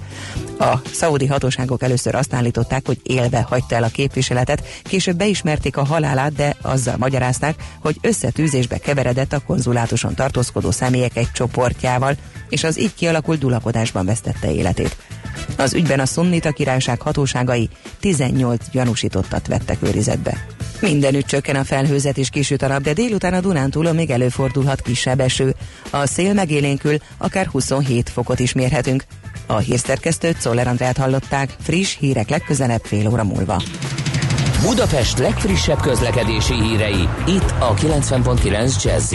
A 0.59 0.77
szaudi 0.93 1.27
hatóságok 1.27 1.83
először 1.83 2.15
azt 2.15 2.35
állították, 2.35 2.87
hogy 2.87 3.01
élve 3.03 3.41
hagyta 3.41 3.75
el 3.75 3.83
a 3.83 3.89
képviseletet, 3.89 4.67
később 4.83 5.17
beismerték 5.17 5.77
a 5.77 5.85
halálát, 6.01 6.33
de 6.33 6.57
azzal 6.63 6.97
magyarázták, 6.97 7.55
hogy 7.81 7.99
összetűzésbe 8.01 8.79
keveredett 8.79 9.33
a 9.33 9.41
konzulátuson 9.47 10.15
tartózkodó 10.15 10.71
személyek 10.71 11.17
egy 11.17 11.33
csoportjával, 11.33 12.17
és 12.49 12.65
az 12.65 12.79
így 12.79 12.95
kialakult 12.95 13.39
dulakodásban 13.39 14.07
vesztette 14.07 14.53
életét. 14.53 14.97
Az 15.57 15.75
ügyben 15.75 16.01
a 16.01 16.07
szunnita 16.07 16.51
királyság 16.51 17.01
hatóságai 17.01 17.69
18 18.01 18.71
gyanúsítottat 18.71 19.47
vettek 19.47 19.83
őrizetbe. 19.83 20.47
Mindenütt 20.81 21.27
csökken 21.27 21.57
a 21.57 21.65
felhőzet 21.65 22.19
és 22.19 22.29
kisüt 22.31 22.63
a 22.63 22.67
nap, 22.67 22.83
de 22.83 22.93
délután 22.93 23.35
a 23.35 23.41
Dunántúlon 23.41 23.95
még 23.95 24.11
előfordulhat 24.11 24.81
kisebb 24.81 25.21
eső. 25.21 25.55
A 25.91 26.07
szél 26.07 26.33
megélénkül 26.33 26.97
akár 27.19 27.47
27 27.47 28.09
fokot 28.09 28.39
is 28.39 28.53
mérhetünk. 28.53 29.05
A 29.47 29.59
hírszerkesztőt 29.59 30.41
Szoller 30.41 30.69
Andrát 30.69 30.97
hallották, 30.97 31.57
friss 31.61 31.97
hírek 31.99 32.29
legközelebb 32.29 32.83
fél 32.85 33.09
óra 33.09 33.25
múlva. 33.25 33.63
Budapest 34.63 35.19
legfrissebb 35.19 35.81
közlekedési 35.81 36.55
hírei, 36.55 37.09
itt 37.27 37.55
a 37.59 37.75
90.9 37.75 38.83
jazz 38.83 39.15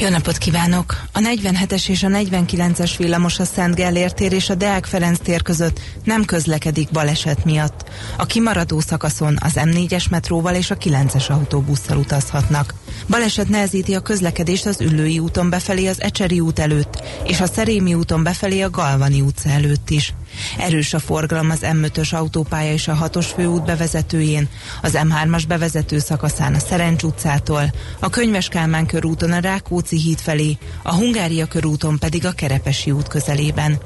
jó 0.00 0.08
napot 0.08 0.38
kívánok! 0.38 1.02
A 1.12 1.18
47-es 1.18 1.88
és 1.88 2.02
a 2.02 2.08
49-es 2.08 2.94
villamos 2.96 3.38
a 3.38 3.44
Szent 3.44 3.74
Gellért 3.74 4.14
tér 4.14 4.32
és 4.32 4.50
a 4.50 4.54
Deák 4.54 4.84
Ferenc 4.84 5.18
tér 5.18 5.42
között 5.42 5.80
nem 6.04 6.24
közlekedik 6.24 6.90
baleset 6.90 7.44
miatt. 7.44 7.88
A 8.16 8.26
kimaradó 8.26 8.80
szakaszon 8.80 9.36
az 9.40 9.52
M4-es 9.54 10.10
metróval 10.10 10.54
és 10.54 10.70
a 10.70 10.76
9-es 10.76 11.30
autóbusszal 11.30 11.96
utazhatnak. 11.96 12.74
Baleset 13.08 13.48
nehezíti 13.48 13.94
a 13.94 14.00
közlekedést 14.00 14.66
az 14.66 14.80
Üllői 14.80 15.18
úton 15.18 15.50
befelé 15.50 15.86
az 15.86 16.02
Ecseri 16.02 16.40
út 16.40 16.58
előtt, 16.58 17.02
és 17.24 17.40
a 17.40 17.46
Szerémi 17.46 17.94
úton 17.94 18.22
befelé 18.22 18.60
a 18.60 18.70
Galvani 18.70 19.20
utca 19.20 19.48
előtt 19.48 19.90
is. 19.90 20.14
Erős 20.58 20.94
a 20.94 20.98
forgalom 20.98 21.50
az 21.50 21.58
M5-ös 21.62 22.14
autópálya 22.14 22.72
és 22.72 22.88
a 22.88 22.98
6-os 23.10 23.26
főút 23.34 23.64
bevezetőjén, 23.64 24.48
az 24.82 24.98
M3-as 25.02 25.42
bevezető 25.48 25.98
szakaszán 25.98 26.54
a 26.54 26.58
Szerencs 26.58 27.02
utcától, 27.02 27.72
a 28.00 28.10
Könyves 28.10 28.48
Kálmán 28.48 28.86
körúton 28.86 29.32
a 29.32 29.38
Rákóczi 29.38 29.96
híd 29.96 30.18
felé, 30.18 30.58
a 30.82 30.94
Hungária 30.94 31.46
körúton 31.46 31.98
pedig 31.98 32.26
a 32.26 32.32
Kerepesi 32.32 32.90
út 32.90 33.08
közelében. 33.08 33.78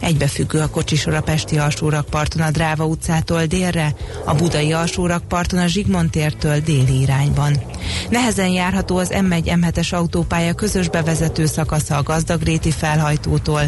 Egybefüggő 0.00 0.60
a 0.60 0.70
kocsisor 0.70 1.14
a 1.14 1.22
Pesti 1.22 1.58
alsórakparton 1.58 2.42
a 2.42 2.50
Dráva 2.50 2.84
utcától 2.84 3.46
délre, 3.46 3.94
a 4.24 4.34
Budai 4.34 4.72
alsórakparton 4.72 5.58
a 5.58 5.66
Zsigmond 5.66 6.10
tértől 6.10 6.60
déli 6.60 7.00
irányban. 7.00 7.62
Nehezen 8.10 8.48
járható 8.48 8.96
az 8.96 9.10
M1-M7-es 9.12 9.94
autópálya 9.94 10.54
közös 10.54 10.88
bevezető 10.88 11.46
szakasza 11.46 11.96
a 11.96 12.02
Gazdagréti 12.02 12.70
felhajtótól, 12.70 13.62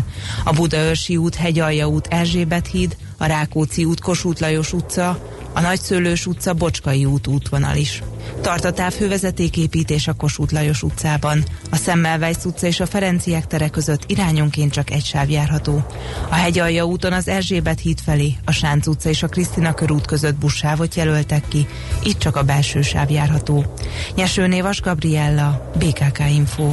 a 0.44 0.52
Budaörsi 0.52 1.16
út, 1.16 1.34
Hegyalja 1.34 1.86
út, 1.86 2.08
Erzsébet 2.32 2.66
híd, 2.66 2.96
a 3.18 3.26
Rákóczi 3.26 3.84
út, 3.84 4.00
Kossuth 4.00 4.40
Lajos 4.40 4.72
utca, 4.72 5.18
a 5.52 5.60
Nagyszőlős 5.60 6.26
utca, 6.26 6.54
Bocskai 6.54 7.04
út 7.04 7.26
útvonal 7.26 7.76
is. 7.76 8.02
Tart 8.40 8.64
a 8.64 8.72
távhővezetéképítés 8.72 10.08
a 10.08 10.12
Kossuth 10.12 10.52
Lajos 10.52 10.82
utcában. 10.82 11.44
A 11.70 11.76
Szemmelweis 11.76 12.36
utca 12.44 12.66
és 12.66 12.80
a 12.80 12.86
Ferenciek 12.86 13.46
tere 13.46 13.68
között 13.68 14.10
irányonként 14.10 14.72
csak 14.72 14.90
egy 14.90 15.04
sáv 15.04 15.30
járható. 15.30 15.84
A 16.28 16.34
Hegyalja 16.34 16.84
úton 16.84 17.12
az 17.12 17.28
Erzsébet 17.28 17.80
híd 17.80 18.00
felé, 18.00 18.34
a 18.44 18.52
Sánc 18.52 18.86
utca 18.86 19.08
és 19.08 19.22
a 19.22 19.28
Krisztina 19.28 19.74
körút 19.74 20.06
között 20.06 20.34
buszsávot 20.34 20.94
jelöltek 20.94 21.48
ki, 21.48 21.66
itt 22.02 22.18
csak 22.18 22.36
a 22.36 22.42
belső 22.42 22.82
sáv 22.82 23.10
járható. 23.10 23.74
Nyesőné 24.14 24.60
Vas 24.60 24.80
Gabriella, 24.80 25.70
BKK 25.78 26.18
Info. 26.30 26.72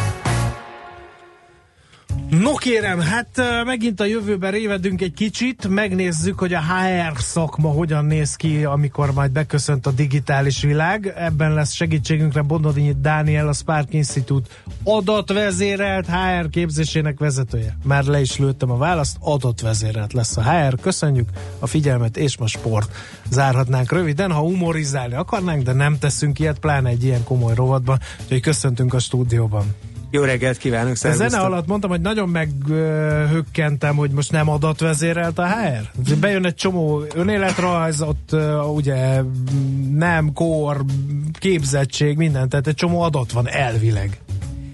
No 2.41 2.53
kérem, 2.53 2.99
hát 2.99 3.41
megint 3.65 3.99
a 3.99 4.05
jövőben 4.05 4.51
révedünk 4.51 5.01
egy 5.01 5.13
kicsit, 5.13 5.67
megnézzük, 5.67 6.39
hogy 6.39 6.53
a 6.53 6.59
HR 6.59 7.19
szakma 7.19 7.69
hogyan 7.69 8.05
néz 8.05 8.35
ki, 8.35 8.63
amikor 8.63 9.13
majd 9.13 9.31
beköszönt 9.31 9.85
a 9.87 9.91
digitális 9.91 10.61
világ. 10.61 11.13
Ebben 11.17 11.53
lesz 11.53 11.73
segítségünkre 11.73 12.41
Bondodinyi 12.41 12.95
Dániel, 13.01 13.47
a 13.47 13.53
Spark 13.53 13.93
Institute 13.93 14.49
adatvezérelt 14.83 16.05
HR 16.05 16.49
képzésének 16.49 17.19
vezetője. 17.19 17.77
Már 17.83 18.03
le 18.03 18.21
is 18.21 18.37
lőttem 18.37 18.71
a 18.71 18.77
választ, 18.77 19.17
adatvezérelt 19.19 20.13
lesz 20.13 20.37
a 20.37 20.51
HR. 20.51 20.79
Köszönjük 20.79 21.29
a 21.59 21.67
figyelmet, 21.67 22.17
és 22.17 22.37
ma 22.37 22.47
sport. 22.47 22.91
Zárhatnánk 23.29 23.91
röviden, 23.91 24.31
ha 24.31 24.39
humorizálni 24.39 25.15
akarnánk, 25.15 25.63
de 25.63 25.73
nem 25.73 25.97
teszünk 25.99 26.39
ilyet, 26.39 26.59
pláne 26.59 26.89
egy 26.89 27.03
ilyen 27.03 27.23
komoly 27.23 27.55
rovatban, 27.55 27.99
úgyhogy 28.23 28.41
köszöntünk 28.41 28.93
a 28.93 28.99
stúdióban. 28.99 29.75
Jó 30.13 30.23
reggelt 30.23 30.57
kívánok, 30.57 30.91
A 30.91 30.95
szervusztok! 30.95 31.29
zene 31.29 31.43
alatt 31.43 31.67
mondtam, 31.67 31.89
hogy 31.89 32.01
nagyon 32.01 32.29
meghökkentem, 32.29 33.95
hogy 33.95 34.11
most 34.11 34.31
nem 34.31 34.49
adatvezérelt 34.49 35.39
a 35.39 35.47
HR. 35.47 36.15
Bejön 36.19 36.45
egy 36.45 36.55
csomó 36.55 37.03
önéletrajz, 37.15 38.01
ott 38.01 38.35
ugye 38.73 39.21
nem, 39.91 40.33
kor, 40.33 40.83
képzettség, 41.39 42.17
minden, 42.17 42.49
tehát 42.49 42.67
egy 42.67 42.75
csomó 42.75 43.01
adat 43.01 43.31
van 43.31 43.49
elvileg. 43.49 44.21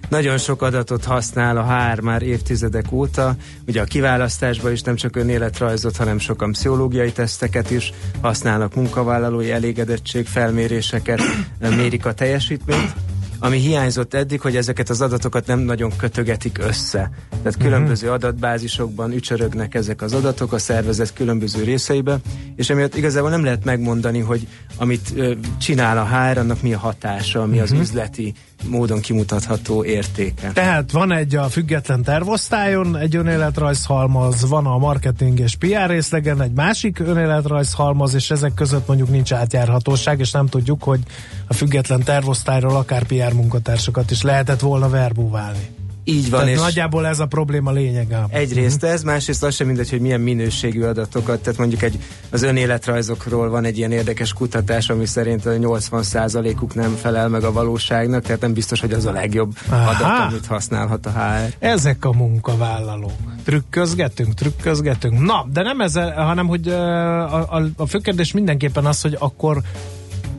Nagyon 0.10 0.38
sok 0.38 0.62
adatot 0.62 1.04
használ 1.04 1.58
a 1.58 1.64
HR 1.64 2.00
már 2.00 2.22
évtizedek 2.22 2.92
óta. 2.92 3.36
Ugye 3.68 3.82
a 3.82 3.86
kiválasztásban 3.86 4.72
is 4.72 4.82
nem 4.82 4.96
csak 4.96 5.16
önéletrajzot, 5.16 5.98
hanem 5.98 6.20
sokan 6.20 6.52
pszichológiai 6.52 7.12
teszteket 7.12 7.72
is 7.72 7.94
használnak, 8.22 8.76
munkavállalói 8.76 9.52
elégedettség 9.52 10.26
felméréseket, 10.26 11.22
mérik 11.60 12.06
a 12.06 12.14
teljesítményt. 12.14 12.94
Ami 13.40 13.58
hiányzott 13.58 14.14
eddig, 14.14 14.42
hogy 14.42 14.56
ezeket 14.56 14.90
az 14.90 15.02
adatokat 15.02 15.48
nem 15.48 15.60
nagyon 15.60 15.92
kötögetik 15.98 16.58
össze. 16.58 17.12
Tehát 17.30 17.58
különböző 17.58 18.12
adatbázisokban 18.12 19.12
ücsörögnek 19.12 19.76
ezek 19.76 20.02
az 20.02 20.14
adatok 20.14 20.54
a 20.54 20.58
szervezet 20.58 21.14
különböző 21.14 21.64
részeibe, 21.64 22.20
és 22.56 22.70
emiatt 22.70 22.96
igazából 22.96 23.30
nem 23.30 23.44
lehet 23.44 23.64
megmondani, 23.64 24.20
hogy 24.20 24.48
amit 24.78 25.12
ö, 25.16 25.34
csinál 25.60 25.98
a 25.98 26.06
HR, 26.06 26.38
annak 26.38 26.62
mi 26.62 26.74
a 26.74 26.78
hatása, 26.78 27.46
mi 27.46 27.60
az 27.60 27.72
üzleti 27.72 28.34
módon 28.66 29.00
kimutatható 29.00 29.84
értéke. 29.84 30.52
Tehát 30.52 30.92
van 30.92 31.12
egy 31.12 31.36
a 31.36 31.44
független 31.50 32.04
tervosztályon 32.04 32.98
egy 32.98 33.16
önéletrajzhalmaz, 33.16 34.50
van 34.50 34.66
a 34.66 34.78
marketing 34.78 35.40
és 35.40 35.56
PR 35.56 35.90
részlegen 35.90 36.42
egy 36.42 36.52
másik 36.52 37.00
önéletrajzhalmaz, 37.00 38.14
és 38.14 38.32
ezek 38.32 38.54
között 38.54 38.88
mondjuk 38.88 39.10
nincs 39.10 39.34
átjárhatóság, 39.34 40.20
és 40.20 40.32
nem 40.32 40.48
tudjuk, 40.48 40.84
hogy 40.84 41.00
a 41.48 41.54
független 41.54 42.04
tervosztályról 42.04 42.76
akár 42.76 43.04
PR 43.04 43.34
munkatársakat 43.34 44.12
is 44.12 44.22
lehetett 44.22 44.60
volna 44.60 44.90
verbúválni. 44.90 45.77
Így 46.10 46.30
van, 46.30 46.40
Tehát 46.40 46.56
és 46.56 46.62
nagyjából 46.62 47.08
ez 47.08 47.20
a 47.20 47.26
probléma 47.26 47.72
lényege. 47.72 48.26
egyrészt 48.30 48.84
ez, 48.84 49.04
másrészt 49.04 49.44
az 49.44 49.56
sem 49.56 49.68
mindegy, 49.68 49.90
hogy 49.90 50.00
milyen 50.00 50.22
minőségű 50.22 50.82
adatokat, 50.84 51.40
tehát 51.40 51.60
mondjuk 51.60 51.82
egy, 51.82 52.00
az 52.30 52.44
önéletrajzokról 52.44 53.50
van 53.50 53.66
egy 53.66 53.78
ilyen 53.78 53.92
érdekes 53.92 54.34
kutatás, 54.34 54.90
ami 54.90 55.06
szerint 55.06 55.46
a 55.46 55.50
80%-uk 55.52 56.76
nem 56.76 56.96
felel 56.96 57.28
meg 57.30 57.44
a 57.44 57.52
valóságnak, 57.52 58.24
tehát 58.24 58.42
nem 58.42 58.54
biztos, 58.54 58.80
hogy 58.80 58.92
az 58.94 59.06
a 59.06 59.12
legjobb 59.12 59.58
Aha. 59.70 59.90
adat, 59.90 60.32
amit 60.32 60.46
használhat 60.46 61.06
a 61.06 61.10
HR. 61.10 61.54
Ezek 61.60 62.06
a 62.06 62.12
munkavállalók. 62.12 63.12
Trükközgetünk, 63.44 64.34
trükközgetünk. 64.34 65.20
Na, 65.20 65.46
de 65.54 65.62
nem 65.62 65.82
ezzel, 65.82 66.24
hanem 66.24 66.48
hogy 66.48 66.68
a, 66.68 67.56
a, 67.56 67.64
a 67.78 67.86
fő 67.86 67.98
kérdés 67.98 68.32
mindenképpen 68.32 68.86
az, 68.86 69.02
hogy 69.02 69.16
akkor 69.20 69.62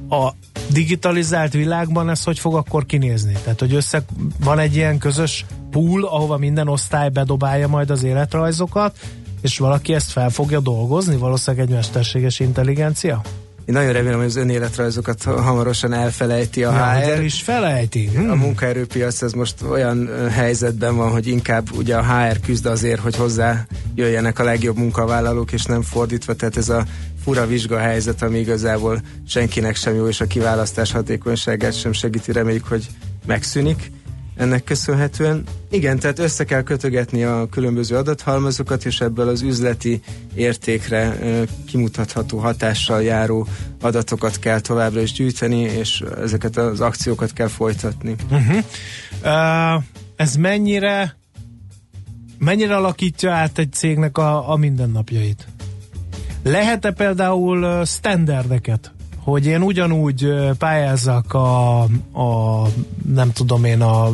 a 0.09 0.31
digitalizált 0.73 1.53
világban 1.53 2.11
ez 2.11 2.25
hogy 2.25 2.39
fog 2.39 2.55
akkor 2.55 2.87
kinézni? 2.87 3.33
Tehát, 3.43 3.61
hogy 3.61 3.75
össze 3.75 4.03
van 4.41 4.59
egy 4.59 4.77
ilyen 4.77 4.99
közös 4.99 5.45
pool, 5.71 6.05
ahova 6.05 6.37
minden 6.37 6.69
osztály 6.69 7.09
bedobálja 7.09 7.69
majd 7.69 7.91
az 7.91 8.03
életrajzokat, 8.03 8.99
és 9.43 9.59
valaki 9.59 9.95
ezt 9.95 10.11
fel 10.11 10.31
fogja 10.31 10.61
dolgozni? 10.61 11.17
Valószínűleg 11.17 11.67
egy 11.69 11.75
mesterséges 11.75 12.41
intelligencia? 12.41 13.21
Én 13.65 13.75
nagyon 13.75 13.93
remélem, 13.93 14.17
hogy 14.19 14.27
az 14.27 14.37
önéletrajzokat 14.37 15.23
hamarosan 15.23 15.93
elfelejti 15.93 16.65
a 16.65 16.73
Ja, 16.73 17.15
HR. 17.15 17.23
is 17.23 17.43
felejti. 17.43 18.11
A 18.15 18.19
Hmm. 18.19 18.39
munkaerőpiac 18.39 19.23
ez 19.23 19.33
most 19.33 19.63
olyan 19.71 20.09
helyzetben 20.31 20.97
van, 20.97 21.11
hogy 21.11 21.27
inkább 21.27 21.77
ugye 21.77 21.97
a 21.97 22.03
HR 22.03 22.41
küzd 22.41 22.67
azért, 22.67 23.01
hogy 23.01 23.17
hozzá 23.17 23.67
jöjjenek 23.95 24.39
a 24.39 24.45
legjobb 24.45 24.77
munkavállalók, 24.77 25.53
és 25.53 25.65
nem 25.65 25.83
fordítva, 25.83 26.35
tehát 26.35 26.57
ez 26.57 26.69
a 26.69 26.85
fura 27.25 27.47
vizsga 27.47 27.79
helyzet, 27.79 28.23
ami 28.23 28.39
igazából 28.39 29.01
senkinek 29.27 29.77
sem 29.77 29.95
jó, 29.95 30.09
és 30.09 30.21
a 30.21 30.27
kiválasztás 30.27 30.93
hatékonyságát 30.93 31.79
sem 31.79 31.93
segíti, 31.93 32.33
reméljük, 32.33 32.67
hogy 32.67 32.87
megszűnik 33.27 33.91
ennek 34.39 34.65
köszönhetően. 34.65 35.45
Igen, 35.71 35.99
tehát 35.99 36.19
össze 36.19 36.45
kell 36.45 36.63
kötögetni 36.63 37.25
a 37.25 37.47
különböző 37.51 37.97
adathalmazokat, 37.97 38.85
és 38.85 39.01
ebből 39.01 39.29
az 39.29 39.43
üzleti 39.43 40.01
értékre 40.35 41.19
kimutatható 41.67 42.39
hatással 42.39 43.03
járó 43.03 43.47
adatokat 43.81 44.39
kell 44.39 44.61
továbbra 44.61 45.01
is 45.01 45.13
gyűjteni, 45.13 45.61
és 45.61 46.05
ezeket 46.23 46.57
az 46.57 46.81
akciókat 46.81 47.33
kell 47.33 47.49
folytatni. 47.49 48.15
Uh-huh. 48.31 48.65
Uh, 49.23 49.83
ez 50.17 50.37
mennyire 50.37 51.17
mennyire 52.39 52.77
alakítja 52.77 53.33
át 53.33 53.59
egy 53.59 53.73
cégnek 53.73 54.19
a, 54.19 54.51
a 54.51 54.57
mindennapjait? 54.57 55.47
Lehet-e 56.43 56.91
például 56.91 57.85
standardeket, 57.85 58.93
hogy 59.29 59.47
én 59.47 59.63
ugyanúgy 59.63 60.35
pályázzak 60.59 61.35
a, 61.35 61.81
a 62.13 62.63
nem 63.15 63.33
tudom 63.33 63.65
én 63.65 63.81
a 63.81 64.11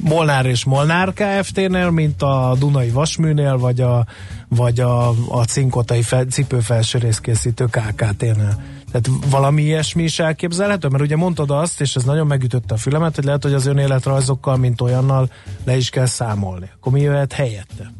Molnár 0.00 0.46
és 0.46 0.64
Molnár 0.64 1.12
Kft-nél, 1.12 1.90
mint 1.90 2.22
a 2.22 2.56
Dunai 2.58 2.90
Vasműnél, 2.90 3.58
vagy 3.58 3.80
a, 3.80 4.06
vagy 4.48 4.80
a, 4.80 5.08
a 5.08 5.44
Cinkotai 5.44 6.02
fel, 6.02 6.24
cipőfelső 6.24 6.98
részkészítő 6.98 7.64
KKT-nél. 7.64 8.62
Tehát 8.92 9.10
valami 9.30 9.62
ilyesmi 9.62 10.02
is 10.02 10.18
elképzelhető? 10.18 10.88
Mert 10.88 11.02
ugye 11.02 11.16
mondtad 11.16 11.50
azt, 11.50 11.80
és 11.80 11.94
ez 11.94 12.04
nagyon 12.04 12.26
megütötte 12.26 12.74
a 12.74 12.78
fülemet, 12.78 13.14
hogy 13.14 13.24
lehet, 13.24 13.42
hogy 13.42 13.54
az 13.54 13.66
önéletrajzokkal, 13.66 14.56
mint 14.56 14.80
olyannal 14.80 15.30
le 15.64 15.76
is 15.76 15.90
kell 15.90 16.06
számolni. 16.06 16.70
Akkor 16.76 16.92
mi 16.92 17.00
jöhet 17.00 17.32
helyette? 17.32 17.92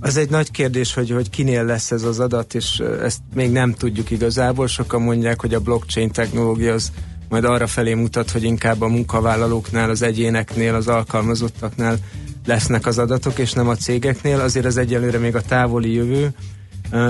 Az 0.00 0.16
egy 0.16 0.30
nagy 0.30 0.50
kérdés, 0.50 0.94
hogy, 0.94 1.10
hogy 1.10 1.30
kinél 1.30 1.64
lesz 1.64 1.90
ez 1.90 2.02
az 2.02 2.20
adat, 2.20 2.54
és 2.54 2.82
ezt 3.02 3.20
még 3.34 3.50
nem 3.52 3.74
tudjuk 3.74 4.10
igazából. 4.10 4.66
Sokan 4.66 5.02
mondják, 5.02 5.40
hogy 5.40 5.54
a 5.54 5.60
blockchain 5.60 6.10
technológia 6.10 6.72
az 6.72 6.92
majd 7.28 7.44
arra 7.44 7.66
felé 7.66 7.94
mutat, 7.94 8.30
hogy 8.30 8.42
inkább 8.42 8.80
a 8.80 8.88
munkavállalóknál, 8.88 9.90
az 9.90 10.02
egyéneknél, 10.02 10.74
az 10.74 10.88
alkalmazottaknál 10.88 11.98
lesznek 12.46 12.86
az 12.86 12.98
adatok, 12.98 13.38
és 13.38 13.52
nem 13.52 13.68
a 13.68 13.76
cégeknél. 13.76 14.40
Azért 14.40 14.66
az 14.66 14.76
egyelőre 14.76 15.18
még 15.18 15.36
a 15.36 15.42
távoli 15.42 15.92
jövő. 15.92 16.30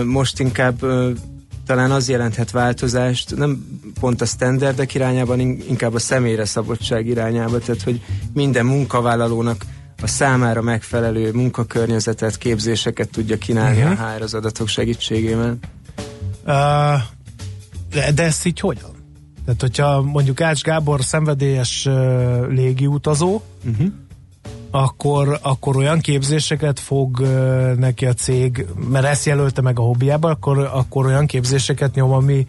Most 0.04 0.40
inkább 0.40 0.80
talán 1.66 1.90
az 1.90 2.08
jelenthet 2.08 2.50
változást, 2.50 3.36
nem 3.36 3.80
pont 4.00 4.20
a 4.20 4.24
standardek 4.24 4.94
irányában, 4.94 5.40
in- 5.40 5.68
inkább 5.68 5.94
a 5.94 5.98
személyre 5.98 6.44
szabadság 6.44 7.06
irányába, 7.06 7.58
tehát 7.58 7.82
hogy 7.82 8.00
minden 8.34 8.66
munkavállalónak 8.66 9.64
a 10.02 10.06
számára 10.06 10.62
megfelelő 10.62 11.32
munkakörnyezetet, 11.32 12.38
képzéseket 12.38 13.08
tudja 13.08 13.38
kínálni 13.38 13.80
Mhm. 13.80 13.90
uh-huh. 13.90 14.06
a 14.06 14.12
HR 14.14 14.22
az 14.22 14.34
adatok 14.34 14.68
segítségével. 14.68 15.58
Uh, 16.46 16.54
de, 17.90 18.12
de 18.14 18.22
ezt 18.22 18.46
így 18.46 18.60
hogyan? 18.60 18.90
Tehát, 19.44 19.60
hogyha 19.60 20.02
mondjuk 20.02 20.40
Ács 20.40 20.62
Gábor 20.62 21.04
szenvedélyes 21.04 21.86
uh, 21.86 22.48
légiutazó, 22.48 23.40
Uh-huh. 23.66 23.86
akkor, 24.70 25.38
akkor 25.42 25.76
olyan 25.76 26.00
képzéseket 26.00 26.80
fog 26.80 27.18
uh, 27.20 27.74
neki 27.74 28.06
a 28.06 28.12
cég, 28.12 28.66
mert 28.90 29.04
ezt 29.06 29.24
jelölte 29.26 29.60
meg 29.60 29.78
a 29.78 29.82
hobbiába, 29.82 30.28
akkor, 30.30 30.58
akkor 30.72 31.06
olyan 31.06 31.26
képzéseket 31.26 31.94
nyom, 31.94 32.12
ami 32.12 32.46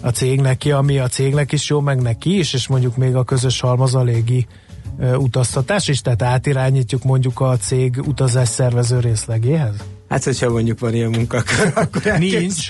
a 0.00 0.08
cég 0.08 0.40
neki, 0.40 0.70
ami 0.72 0.98
a 0.98 1.08
cégnek 1.08 1.52
is 1.52 1.68
jó, 1.68 1.80
meg 1.80 2.00
neki 2.00 2.38
is, 2.38 2.52
és 2.52 2.68
mondjuk 2.68 2.96
még 2.96 3.14
a 3.16 3.24
közös 3.24 3.60
halmaz 3.60 3.94
a 3.94 4.02
légi 4.02 4.46
uh, 4.48 4.67
utaztatás 4.98 5.88
is, 5.88 6.00
tehát 6.00 6.22
átirányítjuk 6.22 7.02
mondjuk 7.04 7.40
a 7.40 7.56
cég 7.56 8.02
utazás 8.06 8.48
szervező 8.48 9.00
részlegéhez? 9.00 9.74
Hát, 10.08 10.24
hogyha 10.24 10.50
mondjuk 10.50 10.78
van 10.78 10.94
ilyen 10.94 11.10
munkakör, 11.10 11.72
akkor 11.82 12.02
Nincs, 12.18 12.68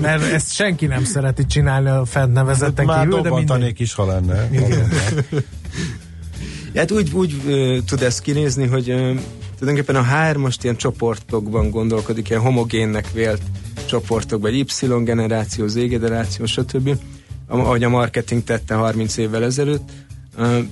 mert 0.00 0.22
ezt 0.22 0.52
senki 0.52 0.86
nem 0.86 1.04
szereti 1.04 1.46
csinálni 1.46 1.88
a 1.88 2.04
fent 2.04 2.32
nevezetten 2.32 2.84
Már 2.84 2.98
kívül, 2.98 3.20
de 3.20 3.22
minden... 3.22 3.44
dobbantanék 3.44 3.80
is, 3.80 3.94
ha 3.94 4.06
lenne. 4.06 4.48
Hát 6.74 6.90
úgy, 6.90 7.12
úgy 7.12 7.40
ö, 7.46 7.78
tud 7.86 8.02
ez 8.02 8.20
kinézni, 8.20 8.66
hogy 8.66 8.84
tulajdonképpen 9.58 9.96
a 9.96 10.04
HR 10.04 10.36
most 10.36 10.64
ilyen 10.64 10.76
csoportokban 10.76 11.70
gondolkodik, 11.70 12.28
ilyen 12.28 12.42
homogénnek 12.42 13.12
vélt 13.12 13.42
csoportokban, 13.86 14.50
egy 14.52 14.58
Y 14.58 14.86
generáció, 15.04 15.66
Z 15.66 15.74
generáció, 15.74 16.46
stb. 16.46 16.98
Ahogy 17.46 17.84
a 17.84 17.88
marketing 17.88 18.44
tette 18.44 18.74
30 18.74 19.16
évvel 19.16 19.44
ezelőtt, 19.44 19.90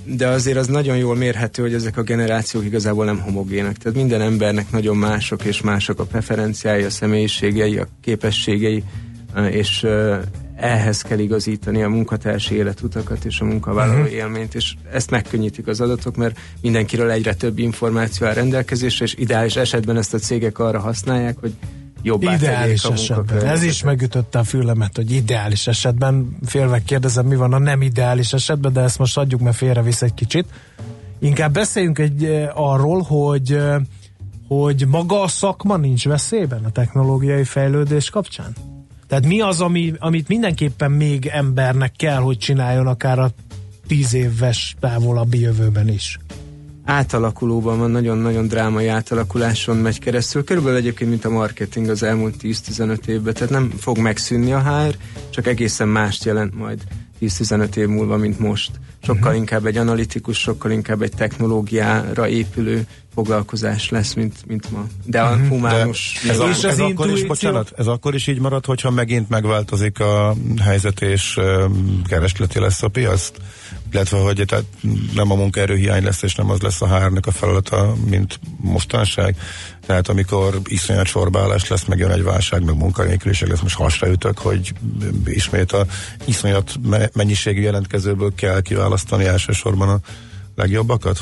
De 0.03 0.27
azért 0.27 0.57
az 0.57 0.67
nagyon 0.67 0.97
jól 0.97 1.15
mérhető, 1.15 1.61
hogy 1.61 1.73
ezek 1.73 1.97
a 1.97 2.01
generációk 2.01 2.65
igazából 2.65 3.05
nem 3.05 3.19
homogének. 3.19 3.77
Tehát 3.77 3.97
minden 3.97 4.21
embernek 4.21 4.71
nagyon 4.71 4.97
mások 4.97 5.43
és 5.43 5.61
mások 5.61 5.99
a 5.99 6.03
preferenciái, 6.03 6.83
a 6.83 6.89
személyiségei, 6.89 7.77
a 7.77 7.87
képességei, 8.01 8.83
és 9.49 9.85
ehhez 10.55 11.01
kell 11.01 11.19
igazítani 11.19 11.83
a 11.83 11.89
munkatársi 11.89 12.55
életutakat 12.55 13.25
és 13.25 13.39
a 13.39 13.45
munkavállalói 13.45 13.99
Mhm. 13.99 14.05
uh-huh. 14.05 14.19
élményt, 14.19 14.55
és 14.55 14.73
ezt 14.91 15.09
megkönnyítik 15.09 15.67
az 15.67 15.81
adatok, 15.81 16.15
mert 16.15 16.39
mindenkiről 16.61 17.11
egyre 17.11 17.33
több 17.33 17.59
információ 17.59 18.27
áll 18.27 18.33
rendelkezésre, 18.33 19.05
és 19.05 19.15
ideális 19.17 19.55
esetben 19.55 19.97
ezt 19.97 20.13
a 20.13 20.17
cégek 20.17 20.59
arra 20.59 20.79
használják, 20.79 21.37
hogy 21.39 21.53
jobbá 22.05 22.33
Ideális 22.33 22.83
esetben. 22.83 23.45
Ez 23.45 23.63
is 23.63 23.83
megütötte 23.83 24.39
a 24.39 24.43
fülemet, 24.43 24.95
hogy 24.95 25.11
ideális 25.11 25.67
esetben. 25.67 26.37
Félve 26.45 26.83
kérdezem, 26.83 27.25
mi 27.25 27.35
van 27.35 27.53
a 27.53 27.57
nem 27.57 27.81
ideális 27.81 28.33
esetben, 28.33 28.73
de 28.73 28.81
ezt 28.81 28.97
most 28.97 29.17
adjuk, 29.17 29.41
mert 29.41 29.55
félrevisz 29.55 30.01
egy 30.01 30.13
kicsit. 30.13 30.45
Inkább 31.19 31.53
beszéljünk 31.53 31.99
egy 31.99 32.23
eh, 32.23 32.49
arról, 32.53 33.01
hogy 33.01 33.51
eh, 33.51 33.75
hogy 34.47 34.87
maga 34.87 35.21
a 35.21 35.27
szakma 35.27 35.77
nincs 35.77 36.05
veszélyben 36.05 36.65
a 36.65 36.71
technológiai 36.71 37.43
fejlődés 37.43 38.09
kapcsán? 38.09 38.55
Tehát 39.07 39.25
mi 39.25 39.41
az, 39.41 39.61
ami, 39.61 39.93
amit 39.99 40.27
mindenképpen 40.27 40.91
még 40.91 41.25
embernek 41.25 41.91
kell, 41.97 42.19
hogy 42.19 42.37
csináljon 42.37 42.87
akár 42.87 43.19
a 43.19 43.29
tíz 43.87 44.13
éves 44.13 44.75
távolabbi 44.79 45.39
jövőben 45.39 45.87
is? 45.87 46.19
Átalakulóban 46.85 47.77
van, 47.77 47.91
nagyon-nagyon 47.91 48.47
drámai 48.47 48.87
átalakuláson 48.87 49.77
megy 49.77 49.99
keresztül. 49.99 50.43
Körülbelül 50.43 50.77
egyébként, 50.77 51.09
mint 51.09 51.25
a 51.25 51.29
marketing 51.29 51.89
az 51.89 52.03
elmúlt 52.03 52.35
10-15 52.41 53.07
évben, 53.07 53.33
tehát 53.33 53.49
nem 53.49 53.69
fog 53.77 53.97
megszűnni 53.97 54.53
a 54.53 54.59
HR, 54.59 54.95
csak 55.29 55.47
egészen 55.47 55.87
mást 55.87 56.23
jelent 56.23 56.55
majd 56.55 56.81
10-15 57.21 57.75
év 57.75 57.87
múlva, 57.87 58.17
mint 58.17 58.39
most. 58.39 58.71
Sokkal 59.01 59.21
uh-huh. 59.21 59.37
inkább 59.37 59.65
egy 59.65 59.77
analitikus, 59.77 60.37
sokkal 60.37 60.71
inkább 60.71 61.01
egy 61.01 61.13
technológiára 61.15 62.27
épülő 62.27 62.87
foglalkozás 63.15 63.89
lesz, 63.89 64.13
mint, 64.13 64.45
mint 64.47 64.71
ma. 64.71 64.85
De 65.05 65.21
a 65.21 65.31
uh-huh. 65.31 65.47
humánus... 65.47 66.19
De 66.25 66.31
ez, 66.31 66.39
a, 66.39 66.43
az 66.43 66.65
ez 66.65 66.79
akkor 66.79 67.09
is, 67.09 67.23
bocsánat, 67.23 67.73
ez 67.77 67.87
akkor 67.87 68.15
is 68.15 68.27
így 68.27 68.39
marad, 68.39 68.65
hogyha 68.65 68.89
megint 68.89 69.29
megváltozik 69.29 69.99
a 69.99 70.35
helyzet 70.61 71.01
és 71.01 71.37
um, 71.37 72.01
keresleti 72.07 72.59
lesz 72.59 72.83
a 72.83 72.87
piac? 72.87 73.31
Illetve, 73.91 74.17
hogy 74.17 74.43
tehát 74.47 74.65
nem 75.13 75.31
a 75.31 75.35
munkaerőhiány 75.35 76.03
lesz, 76.03 76.21
és 76.21 76.35
nem 76.35 76.49
az 76.49 76.61
lesz 76.61 76.81
a 76.81 76.97
HR-nek 76.97 77.25
a 77.25 77.31
feladata, 77.31 77.93
mint 78.09 78.39
mostanság. 78.57 79.37
Tehát 79.85 80.09
amikor 80.09 80.59
iszonyat 80.63 81.05
sorbálás 81.05 81.67
lesz, 81.67 81.85
meg 81.85 81.97
jön 81.97 82.11
egy 82.11 82.23
válság, 82.23 82.63
meg 82.63 82.77
munkanélküliség 82.77 83.47
lesz, 83.47 83.61
most 83.61 83.75
hasraütök, 83.75 84.37
hogy 84.37 84.73
ismét 85.25 85.71
a 85.71 85.85
iszonyat 86.25 86.71
me- 86.83 87.15
mennyiségű 87.15 87.61
jelentkezőből 87.61 88.33
kell 88.35 88.61
kiválasztani 88.61 89.25
elsősorban 89.25 89.89
a 89.89 89.99
legjobbakat? 90.55 91.19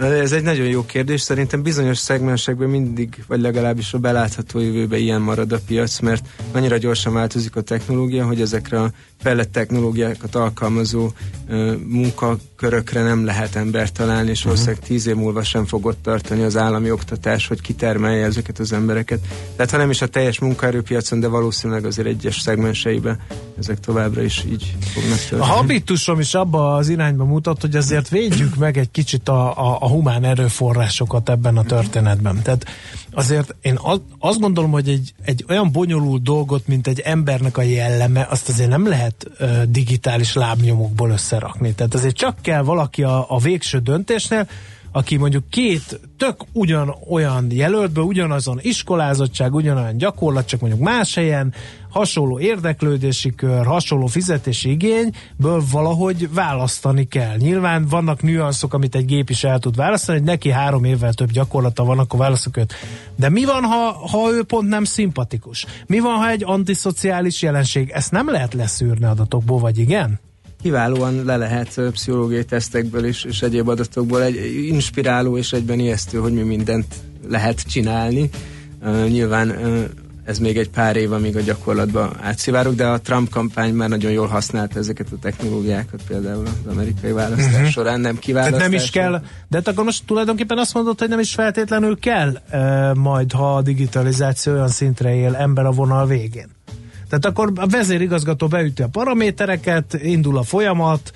Ez 0.00 0.32
egy 0.32 0.42
nagyon 0.42 0.66
jó 0.66 0.84
kérdés. 0.84 1.20
Szerintem 1.20 1.62
bizonyos 1.62 1.98
szegmensekben 1.98 2.68
mindig, 2.68 3.24
vagy 3.26 3.40
legalábbis 3.40 3.94
a 3.94 3.98
belátható 3.98 4.58
jövőben 4.60 4.98
ilyen 4.98 5.20
marad 5.20 5.52
a 5.52 5.58
piac, 5.66 5.98
mert 5.98 6.28
annyira 6.52 6.76
gyorsan 6.76 7.12
változik 7.12 7.56
a 7.56 7.60
technológia, 7.60 8.26
hogy 8.26 8.40
ezekre 8.40 8.80
a 8.80 8.90
fejlett 9.22 9.52
technológiákat 9.52 10.34
alkalmazó 10.34 11.10
uh, 11.48 11.72
munkakörökre 11.86 13.02
nem 13.02 13.24
lehet 13.24 13.56
embert 13.56 13.92
találni, 13.92 14.30
és 14.30 14.42
valószínűleg 14.42 14.78
tíz 14.78 15.06
év 15.06 15.14
múlva 15.16 15.42
sem 15.42 15.66
fog 15.66 15.86
ott 15.86 16.02
tartani 16.02 16.42
az 16.42 16.56
állami 16.56 16.90
oktatás, 16.90 17.46
hogy 17.46 17.60
kitermelje 17.60 18.24
ezeket 18.24 18.58
az 18.58 18.72
embereket. 18.72 19.20
Tehát 19.56 19.70
ha 19.70 19.76
nem 19.76 19.90
is 19.90 20.02
a 20.02 20.06
teljes 20.06 20.38
munkaerőpiacon, 20.38 21.20
de 21.20 21.28
valószínűleg 21.28 21.84
azért 21.84 22.08
egyes 22.08 22.40
szegmenseiben 22.40 23.18
ezek 23.58 23.80
továbbra 23.80 24.22
is 24.22 24.44
így 24.50 24.74
fognak 24.80 25.18
A 25.18 25.28
történni. 25.28 25.50
habitusom 25.50 26.20
is 26.20 26.34
abba 26.34 26.74
az 26.74 26.88
irányba 26.88 27.24
mutat, 27.24 27.60
hogy 27.60 27.76
azért 27.76 28.08
védjük 28.08 28.56
meg 28.56 28.78
egy 28.78 28.90
kicsit 28.90 29.28
a, 29.28 29.58
a, 29.58 29.76
a 29.80 29.88
humán 29.88 30.24
erőforrásokat 30.24 31.28
ebben 31.28 31.56
a 31.56 31.62
történetben. 31.64 32.42
Tehát 32.42 32.64
azért 33.12 33.54
én 33.62 33.78
az, 33.82 34.00
azt 34.18 34.40
gondolom, 34.40 34.70
hogy 34.70 34.88
egy, 34.88 35.14
egy 35.24 35.44
olyan 35.48 35.72
bonyolult 35.72 36.22
dolgot, 36.22 36.66
mint 36.66 36.86
egy 36.86 37.00
embernek 37.00 37.56
a 37.56 37.62
jelleme, 37.62 38.26
azt 38.30 38.48
azért 38.48 38.68
nem 38.68 38.88
lehet 38.88 39.30
ö, 39.38 39.62
digitális 39.68 40.34
lábnyomokból 40.34 41.10
összerakni. 41.10 41.74
Tehát 41.74 41.94
azért 41.94 42.16
csak 42.16 42.36
kell 42.40 42.62
valaki 42.62 43.02
a, 43.02 43.24
a 43.28 43.38
végső 43.38 43.78
döntésnél, 43.78 44.48
aki 44.92 45.16
mondjuk 45.16 45.48
két 45.48 46.00
tök 46.16 46.44
ugyan 46.52 46.94
olyan 47.10 47.46
jelöltből, 47.50 48.04
ugyanazon 48.04 48.58
iskolázottság, 48.62 49.54
ugyanolyan 49.54 49.96
gyakorlat, 49.96 50.46
csak 50.46 50.60
mondjuk 50.60 50.82
más 50.82 51.14
helyen, 51.14 51.54
hasonló 51.90 52.38
érdeklődési 52.38 53.34
kör, 53.34 53.66
hasonló 53.66 54.06
fizetési 54.06 54.70
igényből 54.70 55.62
valahogy 55.70 56.32
választani 56.32 57.08
kell. 57.08 57.36
Nyilván 57.36 57.86
vannak 57.86 58.22
nüanszok, 58.22 58.74
amit 58.74 58.94
egy 58.94 59.04
gép 59.04 59.30
is 59.30 59.44
el 59.44 59.58
tud 59.58 59.76
választani, 59.76 60.18
hogy 60.18 60.26
neki 60.26 60.50
három 60.50 60.84
évvel 60.84 61.12
több 61.12 61.30
gyakorlata 61.30 61.84
van, 61.84 61.98
akkor 61.98 62.18
válaszok 62.18 62.56
őt. 62.56 62.74
De 63.16 63.28
mi 63.28 63.44
van, 63.44 63.62
ha, 63.62 64.08
ha 64.08 64.32
ő 64.32 64.42
pont 64.42 64.68
nem 64.68 64.84
szimpatikus? 64.84 65.66
Mi 65.86 65.98
van, 65.98 66.16
ha 66.16 66.30
egy 66.30 66.42
antiszociális 66.44 67.42
jelenség? 67.42 67.90
Ezt 67.90 68.10
nem 68.10 68.30
lehet 68.30 68.54
leszűrni 68.54 69.04
adatokból, 69.04 69.58
vagy 69.58 69.78
igen? 69.78 70.20
kiválóan 70.62 71.24
le 71.24 71.36
lehet 71.36 71.80
pszichológiai 71.90 72.44
tesztekből 72.44 73.04
és, 73.04 73.24
és 73.24 73.42
egyéb 73.42 73.68
adatokból 73.68 74.22
egy 74.22 74.64
inspiráló 74.68 75.36
és 75.36 75.52
egyben 75.52 75.78
ijesztő, 75.78 76.18
hogy 76.18 76.32
mi 76.32 76.42
mindent 76.42 76.94
lehet 77.28 77.60
csinálni. 77.60 78.30
Uh, 78.82 79.08
nyilván 79.08 79.48
uh, 79.48 79.84
ez 80.24 80.38
még 80.38 80.58
egy 80.58 80.70
pár 80.70 80.96
év, 80.96 81.12
amíg 81.12 81.36
a 81.36 81.40
gyakorlatba 81.40 82.12
átszivárok, 82.20 82.74
de 82.74 82.86
a 82.86 83.00
Trump 83.00 83.30
kampány 83.30 83.74
már 83.74 83.88
nagyon 83.88 84.10
jól 84.10 84.26
használta 84.26 84.78
ezeket 84.78 85.06
a 85.12 85.16
technológiákat, 85.20 86.02
például 86.08 86.46
az 86.46 86.72
amerikai 86.72 87.12
választás 87.12 87.52
uh-huh. 87.52 87.68
során, 87.68 88.00
nem 88.00 88.18
kiválasztás. 88.18 88.58
Tehát 88.58 88.72
nem 88.72 88.80
is 88.82 88.90
kell, 88.90 89.22
de 89.48 89.56
hát 89.56 89.68
akkor 89.68 89.84
most 89.84 90.04
tulajdonképpen 90.06 90.58
azt 90.58 90.74
mondod, 90.74 90.98
hogy 90.98 91.08
nem 91.08 91.18
is 91.18 91.34
feltétlenül 91.34 91.98
kell 91.98 92.36
e, 92.50 92.92
majd, 92.94 93.32
ha 93.32 93.56
a 93.56 93.62
digitalizáció 93.62 94.52
olyan 94.52 94.68
szintre 94.68 95.14
él 95.14 95.34
ember 95.34 95.64
a 95.64 95.70
vonal 95.70 96.06
végén. 96.06 96.48
Tehát 97.08 97.24
akkor 97.24 97.52
a 97.54 97.66
vezérigazgató 97.66 98.46
beüti 98.46 98.82
a 98.82 98.88
paramétereket, 98.88 99.94
indul 100.02 100.38
a 100.38 100.42
folyamat, 100.42 101.12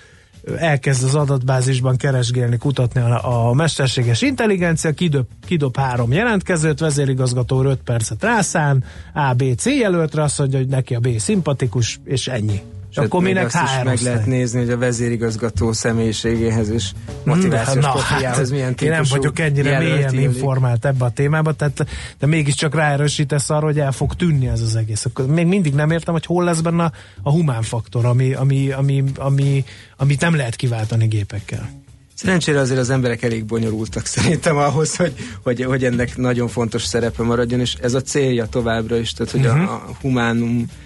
elkezd 0.56 1.04
az 1.04 1.14
adatbázisban 1.14 1.96
keresgélni, 1.96 2.58
kutatni 2.58 3.00
a, 3.00 3.48
a 3.48 3.52
mesterséges 3.52 4.22
intelligencia, 4.22 4.92
kidob, 4.92 5.26
kidob 5.46 5.76
három 5.76 6.12
jelentkezőt, 6.12 6.80
vezérigazgató 6.80 7.62
5 7.62 7.78
percet 7.84 8.22
rászán, 8.22 8.84
A, 9.14 9.34
B, 9.34 9.44
C 9.56 9.66
jelöltre 9.66 10.22
azt 10.22 10.38
mondja, 10.38 10.58
hogy 10.58 10.68
neki 10.68 10.94
a 10.94 11.00
B 11.00 11.08
szimpatikus, 11.18 12.00
és 12.04 12.28
ennyi. 12.28 12.62
És 12.94 13.00
akkor 13.00 13.22
minek 13.22 13.44
azt 13.44 13.54
is 13.54 13.84
meg 13.84 13.98
lehet 14.00 14.26
nézni, 14.26 14.58
hogy 14.58 14.70
a 14.70 14.78
vezérigazgató 14.78 15.72
személyiségéhez 15.72 16.68
és 16.68 16.90
motivációs 17.24 17.84
Na, 17.84 17.92
profiljához 17.92 18.50
milyen 18.50 18.74
én 18.82 18.90
nem 18.90 19.04
vagyok 19.10 19.38
ennyire 19.38 19.78
mélyen 19.78 20.14
informált 20.14 20.84
ebbe 20.84 21.04
a 21.04 21.10
témába, 21.10 21.52
tehát, 21.52 21.86
de 22.18 22.26
mégiscsak 22.26 22.74
ráerősítesz 22.74 23.50
arra, 23.50 23.64
hogy 23.64 23.78
el 23.78 23.92
fog 23.92 24.14
tűnni 24.14 24.48
ez 24.48 24.60
az 24.60 24.76
egész. 24.76 25.04
Akkor 25.04 25.26
még 25.26 25.46
mindig 25.46 25.74
nem 25.74 25.90
értem, 25.90 26.14
hogy 26.14 26.26
hol 26.26 26.44
lesz 26.44 26.60
benne 26.60 26.92
a, 27.22 27.30
humán 27.30 27.62
faktor, 27.62 28.04
ami, 28.04 28.32
ami, 28.32 28.70
ami, 28.70 29.04
ami, 29.16 29.64
amit 29.96 30.20
nem 30.20 30.36
lehet 30.36 30.56
kiváltani 30.56 31.06
gépekkel. 31.06 31.70
Szerencsére 32.14 32.60
azért 32.60 32.80
az 32.80 32.90
emberek 32.90 33.22
elég 33.22 33.44
bonyolultak 33.44 34.06
szerintem 34.06 34.56
ahhoz, 34.56 34.96
hogy, 34.96 35.14
hogy, 35.42 35.64
hogy 35.64 35.84
ennek 35.84 36.16
nagyon 36.16 36.48
fontos 36.48 36.84
szerepe 36.84 37.22
maradjon, 37.22 37.60
és 37.60 37.74
ez 37.74 37.94
a 37.94 38.00
célja 38.00 38.46
továbbra 38.46 38.96
is, 38.96 39.12
tehát 39.12 39.32
hogy 39.32 39.46
uh-huh. 39.46 39.70
a, 39.70 39.74
a 39.74 39.96
humánumnak 40.00 40.82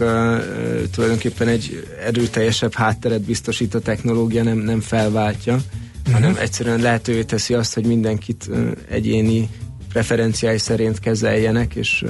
uh, 0.00 0.42
tulajdonképpen 0.90 1.48
egy 1.48 1.86
erőteljesebb 2.04 2.74
hátteret 2.74 3.20
biztosít 3.20 3.74
a 3.74 3.80
technológia, 3.80 4.42
nem, 4.42 4.58
nem 4.58 4.80
felváltja, 4.80 5.54
uh-huh. 5.54 6.14
hanem 6.14 6.36
egyszerűen 6.36 6.80
lehetővé 6.80 7.22
teszi 7.22 7.54
azt, 7.54 7.74
hogy 7.74 7.86
mindenkit 7.86 8.50
egyéni 8.88 9.48
preferenciái 9.92 10.58
szerint 10.58 10.98
kezeljenek, 10.98 11.74
és 11.74 12.04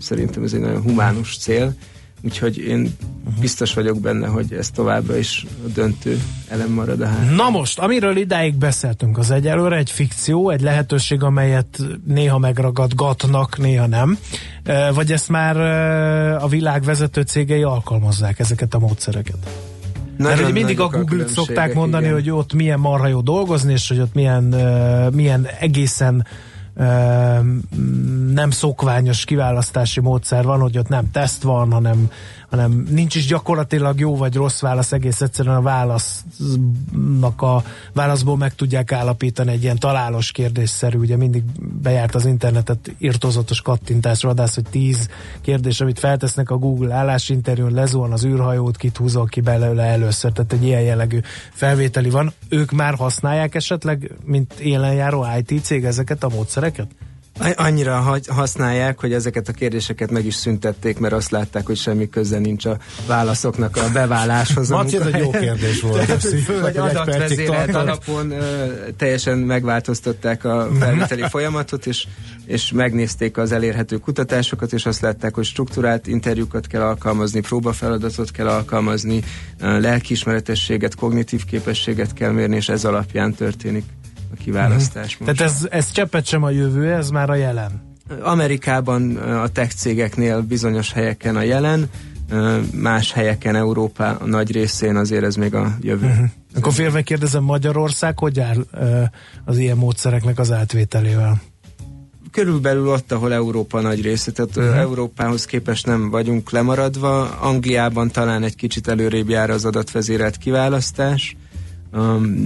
szerintem 0.00 0.42
ez 0.42 0.52
egy 0.52 0.60
nagyon 0.60 0.82
humánus 0.82 1.38
cél. 1.38 1.74
Úgyhogy 2.24 2.58
én 2.58 2.96
biztos 3.40 3.74
vagyok 3.74 4.00
benne, 4.00 4.26
hogy 4.26 4.52
ez 4.52 4.70
továbbra 4.70 5.16
is 5.16 5.46
a 5.64 5.68
döntő 5.68 6.22
elem 6.48 6.70
marad 6.70 7.00
a 7.00 7.06
hát. 7.06 7.34
Na 7.36 7.50
most, 7.50 7.78
amiről 7.78 8.16
idáig 8.16 8.54
beszéltünk, 8.54 9.18
az 9.18 9.30
egyelőre 9.30 9.76
egy 9.76 9.90
fikció, 9.90 10.50
egy 10.50 10.60
lehetőség, 10.60 11.22
amelyet 11.22 11.78
néha 12.06 12.38
megragadgatnak, 12.38 13.58
néha 13.58 13.86
nem. 13.86 14.18
Vagy 14.94 15.12
ezt 15.12 15.28
már 15.28 15.56
a 16.42 16.48
világ 16.48 16.82
vezető 16.82 17.22
cégei 17.22 17.62
alkalmazzák, 17.62 18.38
ezeket 18.38 18.74
a 18.74 18.78
módszereket? 18.78 19.38
Mert 20.16 20.34
Nagyon 20.34 20.50
ugye 20.50 20.52
mindig 20.52 20.80
a 20.80 20.88
Google-t 20.88 21.28
szokták 21.28 21.74
mondani, 21.74 22.04
igen. 22.04 22.14
hogy 22.14 22.30
ott 22.30 22.52
milyen 22.52 22.78
marha 22.78 23.06
jó 23.06 23.20
dolgozni, 23.20 23.72
és 23.72 23.88
hogy 23.88 24.00
ott 24.00 24.14
milyen, 24.14 24.42
milyen 25.12 25.46
egészen 25.60 26.14
uh, 26.14 26.22
nem 28.32 28.50
szokványos 28.50 29.24
kiválasztási 29.24 30.00
módszer 30.00 30.44
van, 30.44 30.60
hogy 30.60 30.78
ott 30.78 30.88
nem 30.88 31.10
teszt 31.10 31.42
van, 31.42 31.72
hanem, 31.72 32.10
hanem 32.52 32.86
nincs 32.90 33.14
is 33.14 33.26
gyakorlatilag 33.26 34.00
jó 34.00 34.16
vagy 34.16 34.34
rossz 34.34 34.60
válasz, 34.60 34.92
egész 34.92 35.20
egyszerűen 35.20 35.56
a 35.56 35.62
válasznak 35.62 37.42
a 37.42 37.62
válaszból 37.92 38.36
meg 38.36 38.54
tudják 38.54 38.92
állapítani 38.92 39.50
egy 39.50 39.62
ilyen 39.62 39.78
találós 39.78 40.32
kérdésszerű, 40.32 40.98
ugye 40.98 41.16
mindig 41.16 41.42
bejárt 41.82 42.14
az 42.14 42.26
internetet 42.26 42.94
irtozatos 42.98 43.60
kattintás 43.60 44.22
vadász, 44.22 44.54
hogy 44.54 44.66
tíz 44.70 45.08
kérdés, 45.40 45.80
amit 45.80 45.98
feltesznek 45.98 46.50
a 46.50 46.56
Google 46.56 46.94
állásinterjún, 46.94 47.72
lezuhan 47.72 48.12
az 48.12 48.24
űrhajót, 48.24 48.76
kit 48.76 48.96
húzol 48.96 49.26
ki 49.26 49.40
belőle 49.40 49.82
először, 49.82 50.32
tehát 50.32 50.52
egy 50.52 50.64
ilyen 50.64 50.82
jellegű 50.82 51.20
felvételi 51.52 52.10
van. 52.10 52.32
Ők 52.48 52.70
már 52.70 52.94
használják 52.94 53.54
esetleg, 53.54 54.10
mint 54.24 54.52
élenjáró 54.52 55.26
IT 55.38 55.64
cég 55.64 55.84
ezeket 55.84 56.24
a 56.24 56.28
módszereket? 56.28 56.88
Annyira 57.38 58.20
használják, 58.28 59.00
hogy 59.00 59.12
ezeket 59.12 59.48
a 59.48 59.52
kérdéseket 59.52 60.10
meg 60.10 60.26
is 60.26 60.34
szüntették, 60.34 60.98
mert 60.98 61.14
azt 61.14 61.30
látták, 61.30 61.66
hogy 61.66 61.76
semmi 61.76 62.08
köze 62.08 62.38
nincs 62.38 62.64
a 62.64 62.76
válaszoknak 63.06 63.76
a 63.76 63.90
beváláshoz. 63.92 64.70
a 64.70 64.76
Marci, 64.76 64.96
ez 64.96 65.06
egy 65.06 65.18
jó 65.18 65.30
kérdés 65.30 65.80
volt. 65.80 66.06
Tehát, 66.06 66.22
Főleg, 66.44 66.76
adatvezérelt 66.76 67.74
alapon 67.74 68.30
ö, 68.30 68.66
teljesen 68.96 69.38
megváltoztatták 69.38 70.44
a 70.44 70.68
felvételi 70.78 71.24
folyamatot, 71.28 71.86
és, 71.86 72.06
és 72.46 72.72
megnézték 72.72 73.36
az 73.36 73.52
elérhető 73.52 73.96
kutatásokat, 73.96 74.72
és 74.72 74.86
azt 74.86 75.00
látták, 75.00 75.34
hogy 75.34 75.44
struktúrált 75.44 76.06
interjúkat 76.06 76.66
kell 76.66 76.82
alkalmazni, 76.82 77.40
próbafeladatot 77.40 78.30
kell 78.30 78.48
alkalmazni, 78.48 79.22
lelkiismeretességet, 79.60 80.94
kognitív 80.94 81.44
képességet 81.44 82.12
kell 82.12 82.30
mérni, 82.30 82.56
és 82.56 82.68
ez 82.68 82.84
alapján 82.84 83.34
történik 83.34 83.84
a 84.32 84.42
kiválasztás. 84.42 85.16
most. 85.18 85.36
Tehát 85.36 85.52
ez, 85.52 85.66
ez 85.70 85.92
cseppet 85.92 86.26
sem 86.26 86.42
a 86.42 86.50
jövő, 86.50 86.92
ez 86.92 87.10
már 87.10 87.30
a 87.30 87.34
jelen. 87.34 87.90
Amerikában 88.22 89.16
a 89.16 89.48
tech 89.48 89.74
cégeknél 89.74 90.40
bizonyos 90.40 90.92
helyeken 90.92 91.36
a 91.36 91.42
jelen, 91.42 91.90
más 92.74 93.12
helyeken 93.12 93.56
Európa 93.56 94.08
a 94.08 94.26
nagy 94.26 94.52
részén 94.52 94.96
azért 94.96 95.24
ez 95.24 95.34
még 95.34 95.54
a 95.54 95.76
jövő. 95.80 96.06
Uh-huh. 96.06 96.26
Akkor 96.54 96.72
félve 96.72 97.02
kérdezem, 97.02 97.42
Magyarország 97.42 98.18
hogy 98.18 98.40
áll 98.40 98.64
az 99.44 99.58
ilyen 99.58 99.76
módszereknek 99.76 100.38
az 100.38 100.52
átvételével? 100.52 101.42
Körülbelül 102.30 102.88
ott, 102.88 103.12
ahol 103.12 103.32
Európa 103.32 103.80
nagy 103.80 104.02
része, 104.02 104.32
tehát 104.32 104.56
uh-huh. 104.56 104.78
Európához 104.78 105.44
képest 105.44 105.86
nem 105.86 106.10
vagyunk 106.10 106.50
lemaradva. 106.50 107.38
Angliában 107.38 108.10
talán 108.10 108.42
egy 108.42 108.54
kicsit 108.54 108.88
előrébb 108.88 109.28
jár 109.28 109.50
az 109.50 109.64
adatvezérelt 109.64 110.36
kiválasztás, 110.36 111.36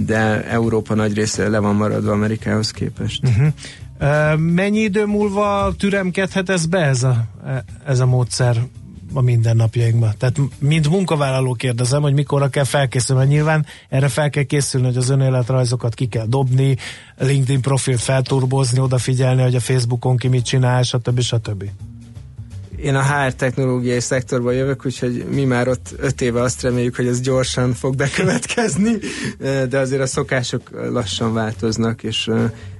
de 0.05 0.43
Európa 0.49 0.93
nagy 0.93 1.13
része 1.13 1.49
le 1.49 1.59
van 1.59 1.75
maradva 1.75 2.11
Amerikához 2.11 2.71
képest. 2.71 3.23
Uh-huh. 3.23 3.47
Uh, 3.99 4.39
mennyi 4.39 4.79
idő 4.79 5.05
múlva 5.05 5.73
türemkedhet 5.77 6.49
ez 6.49 6.65
be 6.65 6.79
ez 6.79 7.03
a, 7.03 7.23
ez 7.85 7.99
a 7.99 8.05
módszer 8.05 8.57
a 9.13 9.21
mindennapjainkban? 9.21 10.13
Tehát 10.17 10.39
mint 10.59 10.89
munkavállaló 10.89 11.53
kérdezem, 11.53 12.01
hogy 12.01 12.13
mikorra 12.13 12.47
kell 12.47 12.63
felkészülni, 12.63 13.21
mert 13.21 13.33
nyilván 13.33 13.65
erre 13.89 14.07
fel 14.07 14.29
kell 14.29 14.43
készülni, 14.43 14.87
hogy 14.87 14.97
az 14.97 15.09
önéletrajzokat 15.09 15.93
ki 15.93 16.05
kell 16.05 16.25
dobni, 16.25 16.77
LinkedIn 17.17 17.61
profilt 17.61 17.99
felturbozni, 17.99 18.79
odafigyelni, 18.79 19.41
hogy 19.41 19.55
a 19.55 19.59
Facebookon 19.59 20.17
ki 20.17 20.27
mit 20.27 20.45
csinál, 20.45 20.83
stb. 20.83 21.19
stb. 21.19 21.63
Én 22.81 22.95
a 22.95 23.01
HR 23.03 23.33
technológiai 23.33 23.99
szektorban 23.99 24.53
jövök, 24.53 24.85
úgyhogy 24.85 25.25
mi 25.31 25.43
már 25.43 25.67
ott 25.67 25.93
öt 25.97 26.21
éve 26.21 26.41
azt 26.41 26.61
reméljük, 26.61 26.95
hogy 26.95 27.07
ez 27.07 27.21
gyorsan 27.21 27.73
fog 27.73 27.95
bekövetkezni, 27.95 28.91
de 29.69 29.79
azért 29.79 30.01
a 30.01 30.05
szokások 30.05 30.69
lassan 30.91 31.33
változnak, 31.33 32.03
és 32.03 32.29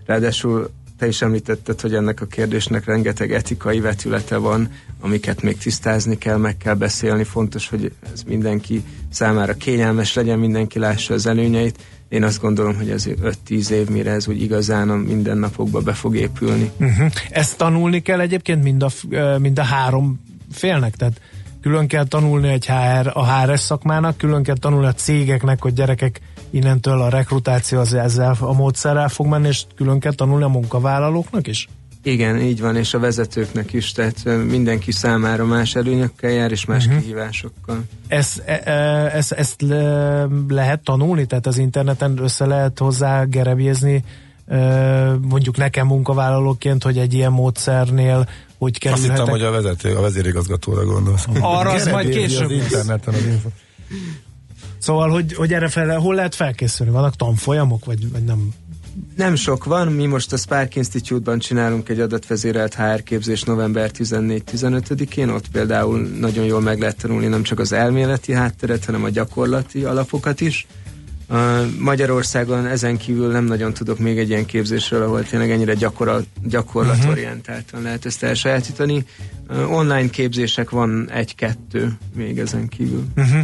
ráadásul 0.06 0.70
te 0.98 1.08
is 1.08 1.22
említetted, 1.22 1.82
hogy 1.82 1.94
ennek 1.94 2.22
a 2.22 2.26
kérdésnek 2.26 2.86
rengeteg 2.86 3.34
etikai 3.34 3.80
vetülete 3.80 4.38
van, 4.38 4.70
amiket 5.02 5.42
még 5.42 5.58
tisztázni 5.58 6.18
kell, 6.18 6.38
meg 6.38 6.58
kell 6.58 6.74
beszélni. 6.74 7.24
Fontos, 7.24 7.70
hogy 7.70 7.92
ez 8.14 8.24
mindenki 8.24 8.84
számára 9.12 9.54
kényelmes 9.54 10.14
legyen, 10.14 10.40
mindenki 10.40 10.80
lássa 10.80 11.14
az 11.14 11.26
előnyeit. 11.26 11.78
Én 12.10 12.24
azt 12.24 12.42
gondolom, 12.42 12.76
hogy 12.76 12.90
ez 12.90 13.06
5-10 13.50 13.70
év, 13.70 13.90
mire 13.90 14.12
ez 14.12 14.28
úgy 14.28 14.42
igazán 14.42 14.90
a 14.90 14.96
mindennapokba 14.96 15.80
be 15.80 15.94
fog 15.94 16.16
épülni. 16.16 16.72
Uh-huh. 16.80 17.12
Ezt 17.30 17.58
tanulni 17.58 18.02
kell 18.02 18.20
egyébként 18.20 18.64
mind 18.64 18.84
a, 18.84 18.90
mind 19.38 19.60
a 19.60 19.64
három 19.64 20.20
félnek, 20.52 20.96
tehát 20.96 21.22
külön 21.62 21.88
kell 21.88 22.06
tanulni 22.06 22.48
egy 22.48 22.66
HR, 22.66 23.12
a 23.14 23.34
HRS 23.34 23.60
szakmának, 23.60 24.18
külön 24.18 24.44
kell 24.44 24.58
tanulni 24.58 24.86
a 24.86 24.94
cégeknek, 24.94 25.62
hogy 25.62 25.74
gyerekek 25.74 26.22
innentől 26.50 27.02
a 27.02 27.10
rekrutáció 27.10 27.80
az 27.80 27.94
ezzel 27.94 28.36
a 28.40 28.54
módszerrel 28.54 29.10
fog 29.10 29.26
menni, 29.26 29.48
és 29.48 29.64
külön 29.76 30.00
kell 30.00 30.14
tanulni 30.14 30.44
a 30.44 30.48
munkavállalóknak 30.48 31.48
is? 31.48 31.68
Igen, 32.08 32.40
így 32.42 32.62
van, 32.62 32.76
és 32.76 32.94
a 32.94 33.00
vezetőknek 33.00 33.74
is, 33.74 33.92
tehát 33.92 34.24
mindenki 34.48 34.92
számára 34.92 35.46
más 35.46 35.76
előnyökkel 35.76 36.30
jár, 36.30 36.52
és 36.52 36.66
más 36.66 36.86
uh-huh. 36.86 37.02
kihívásokkal. 37.02 37.84
Ezt, 38.08 38.40
ezt, 39.14 39.32
ezt 39.32 39.62
le, 39.62 40.28
lehet 40.48 40.84
tanulni? 40.84 41.26
Tehát 41.26 41.48
az 41.48 41.58
interneten 41.58 42.18
össze 42.22 42.46
lehet 42.46 42.80
hozzá 42.80 43.24
gerebjézni 43.24 44.04
mondjuk 45.22 45.58
nekem 45.58 45.88
munkavállalóként, 45.88 46.84
hogy 46.84 46.98
egy 46.98 47.14
ilyen 47.14 47.32
módszernél 47.32 48.30
hogy 48.58 48.78
kerülhetek? 48.78 49.12
Azt 49.12 49.20
hittem, 49.20 49.40
hogy 49.40 49.56
a 49.56 49.62
vezető, 49.62 49.96
a 49.96 50.02
vezérigazgatóra 50.02 50.86
gondolsz. 50.86 51.26
Arra 51.40 51.70
az 51.70 51.88
majd 51.88 52.10
később. 52.10 52.46
Az 52.46 52.52
interneten 52.52 53.14
az 53.14 53.26
info. 53.26 53.50
Szóval, 54.78 55.10
hogy, 55.10 55.34
hogy 55.34 55.54
erre 55.54 55.68
fel, 55.68 55.98
hol 55.98 56.16
lehet 56.16 56.36
felkészülni? 56.36 56.92
Vannak 56.92 57.16
tanfolyamok, 57.16 57.86
vagy, 57.86 58.12
vagy 58.12 58.24
nem? 58.24 58.54
Nem 59.16 59.36
sok 59.36 59.64
van, 59.64 59.88
mi 59.88 60.06
most 60.06 60.34
a 60.34 60.38
Spark 60.38 60.76
Institute-ban 60.76 61.40
csinálunk 61.40 61.90
egy 61.90 62.00
adatvezérelt 62.00 62.74
HR 62.74 63.04
képzés 63.04 63.44
november 63.44 63.92
14-15-én, 63.94 65.30
ott 65.30 65.48
például 65.48 66.00
nagyon 66.00 66.46
jól 66.46 66.62
meg 66.62 66.80
lehet 66.80 66.98
tanulni 66.98 67.28
nem 67.28 67.44
csak 67.44 67.60
az 67.60 67.72
elméleti 67.72 68.34
hátteret, 68.34 68.86
hanem 68.86 69.04
a 69.04 69.10
gyakorlati 69.10 69.84
alapokat 69.84 70.42
is. 70.42 70.68
Magyarországon 71.80 72.66
ezen 72.66 72.98
kívül 72.98 73.32
nem 73.32 73.44
nagyon 73.44 73.74
tudok 73.74 74.00
még 74.00 74.18
egy 74.18 74.30
ilyen 74.30 74.46
képzésről, 74.46 75.04
ahol 75.04 75.24
tényleg 75.24 75.52
ennyire 75.52 75.74
gyakorlat, 75.74 76.26
gyakorlatorientáltan 76.44 77.82
lehet 77.82 78.06
ezt 78.06 78.24
elsajátítani. 78.24 79.06
Online 79.70 80.10
képzések 80.10 80.70
van 80.70 81.10
egy-kettő 81.12 81.98
még 82.16 82.40
ezen 82.40 82.68
kívül. 82.68 83.04
Uh-huh. 83.16 83.42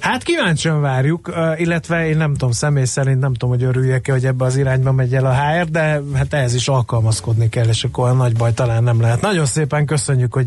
Hát 0.00 0.22
kíváncsian 0.22 0.80
várjuk, 0.80 1.32
illetve 1.56 2.08
én 2.08 2.16
nem 2.16 2.32
tudom, 2.32 2.50
személy 2.50 2.84
szerint 2.84 3.20
nem 3.20 3.32
tudom, 3.32 3.50
hogy 3.50 3.62
örüljek-e, 3.62 4.12
hogy 4.12 4.26
ebbe 4.26 4.44
az 4.44 4.56
irányba 4.56 4.92
megy 4.92 5.14
el 5.14 5.26
a 5.26 5.34
HR, 5.34 5.64
de 5.64 6.00
hát 6.14 6.34
ehhez 6.34 6.54
is 6.54 6.68
alkalmazkodni 6.68 7.48
kell, 7.48 7.68
és 7.68 7.84
akkor 7.84 8.08
a 8.08 8.12
nagy 8.12 8.36
baj 8.36 8.52
talán 8.52 8.82
nem 8.82 9.00
lehet. 9.00 9.20
Nagyon 9.20 9.46
szépen 9.46 9.86
köszönjük, 9.86 10.34
hogy 10.34 10.46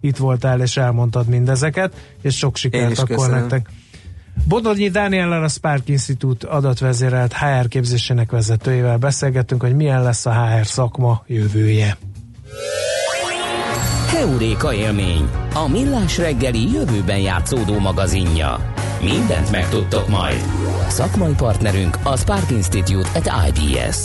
itt 0.00 0.16
voltál 0.16 0.60
és 0.60 0.76
elmondtad 0.76 1.26
mindezeket, 1.26 1.94
és 2.22 2.36
sok 2.36 2.56
sikert 2.56 2.98
akkor 2.98 3.16
köszönöm. 3.16 3.38
nektek. 3.38 3.68
Bodonyi 4.44 4.88
Dániellel 4.88 5.44
a 5.44 5.48
Spark 5.48 5.88
Institute 5.88 6.48
adatvezérelt 6.48 7.32
HR 7.32 7.68
képzésének 7.68 8.30
vezetőjével 8.30 8.96
beszélgettünk, 8.96 9.62
hogy 9.62 9.74
milyen 9.76 10.02
lesz 10.02 10.26
a 10.26 10.32
HR 10.32 10.66
szakma 10.66 11.24
jövője. 11.26 11.96
Heuréka 14.08 14.74
élmény, 14.74 15.28
a 15.54 15.68
millás 15.68 16.18
reggeli 16.18 16.72
jövőben 16.72 17.18
játszódó 17.18 17.78
magazinja. 17.78 18.74
Mindent 19.02 19.50
megtudtok 19.50 20.08
majd. 20.08 20.42
Szakmai 20.88 21.32
partnerünk 21.32 21.98
a 22.02 22.16
Spark 22.16 22.50
Institute 22.50 23.08
at 23.14 23.30
IBS. 23.48 23.96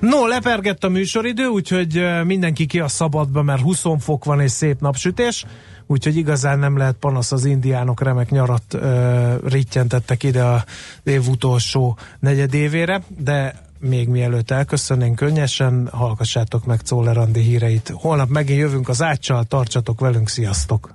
No, 0.00 0.26
lepergett 0.26 0.84
a 0.84 0.88
műsoridő, 0.88 1.46
úgyhogy 1.46 2.04
mindenki 2.24 2.66
ki 2.66 2.80
a 2.80 2.88
szabadba, 2.88 3.42
mert 3.42 3.60
20 3.60 3.82
fok 3.98 4.24
van 4.24 4.40
és 4.40 4.50
szép 4.50 4.80
napsütés, 4.80 5.44
úgyhogy 5.86 6.16
igazán 6.16 6.58
nem 6.58 6.76
lehet 6.76 6.96
panasz 6.96 7.32
az 7.32 7.44
indiánok 7.44 8.02
remek 8.02 8.30
nyarat 8.30 8.74
uh, 8.74 9.34
rittyentettek 9.44 10.22
ide 10.22 10.42
a 10.42 10.64
év 11.02 11.28
utolsó 11.28 11.98
negyedévére, 12.18 13.02
de 13.18 13.68
még 13.80 14.08
mielőtt 14.08 14.50
elköszönnénk 14.50 15.16
könnyesen, 15.16 15.88
hallgassátok 15.92 16.64
meg 16.64 16.80
Czoller 16.80 17.18
Andi 17.18 17.40
híreit. 17.40 17.92
Holnap 17.94 18.28
megint 18.28 18.58
jövünk 18.58 18.88
az 18.88 19.02
áccsal, 19.02 19.44
tartsatok 19.44 20.00
velünk, 20.00 20.28
sziasztok! 20.28 20.92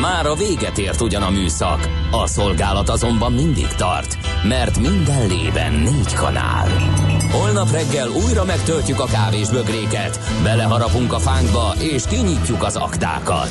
Már 0.00 0.26
a 0.26 0.34
véget 0.34 0.78
ért 0.78 1.00
ugyan 1.00 1.22
a 1.22 1.30
műszak, 1.30 1.88
a 2.10 2.26
szolgálat 2.26 2.88
azonban 2.88 3.32
mindig 3.32 3.68
tart, 3.68 4.16
mert 4.48 4.78
minden 4.78 5.26
lében 5.26 5.72
négy 5.72 6.12
kanál. 6.12 6.68
Holnap 7.30 7.70
reggel 7.70 8.08
újra 8.08 8.44
megtöltjük 8.44 9.00
a 9.00 9.04
kávés 9.04 9.48
bögréket, 9.48 10.18
beleharapunk 10.42 11.12
a 11.12 11.18
fánkba 11.18 11.74
és 11.78 12.02
kinyitjuk 12.06 12.62
az 12.62 12.76
aktákat. 12.76 13.50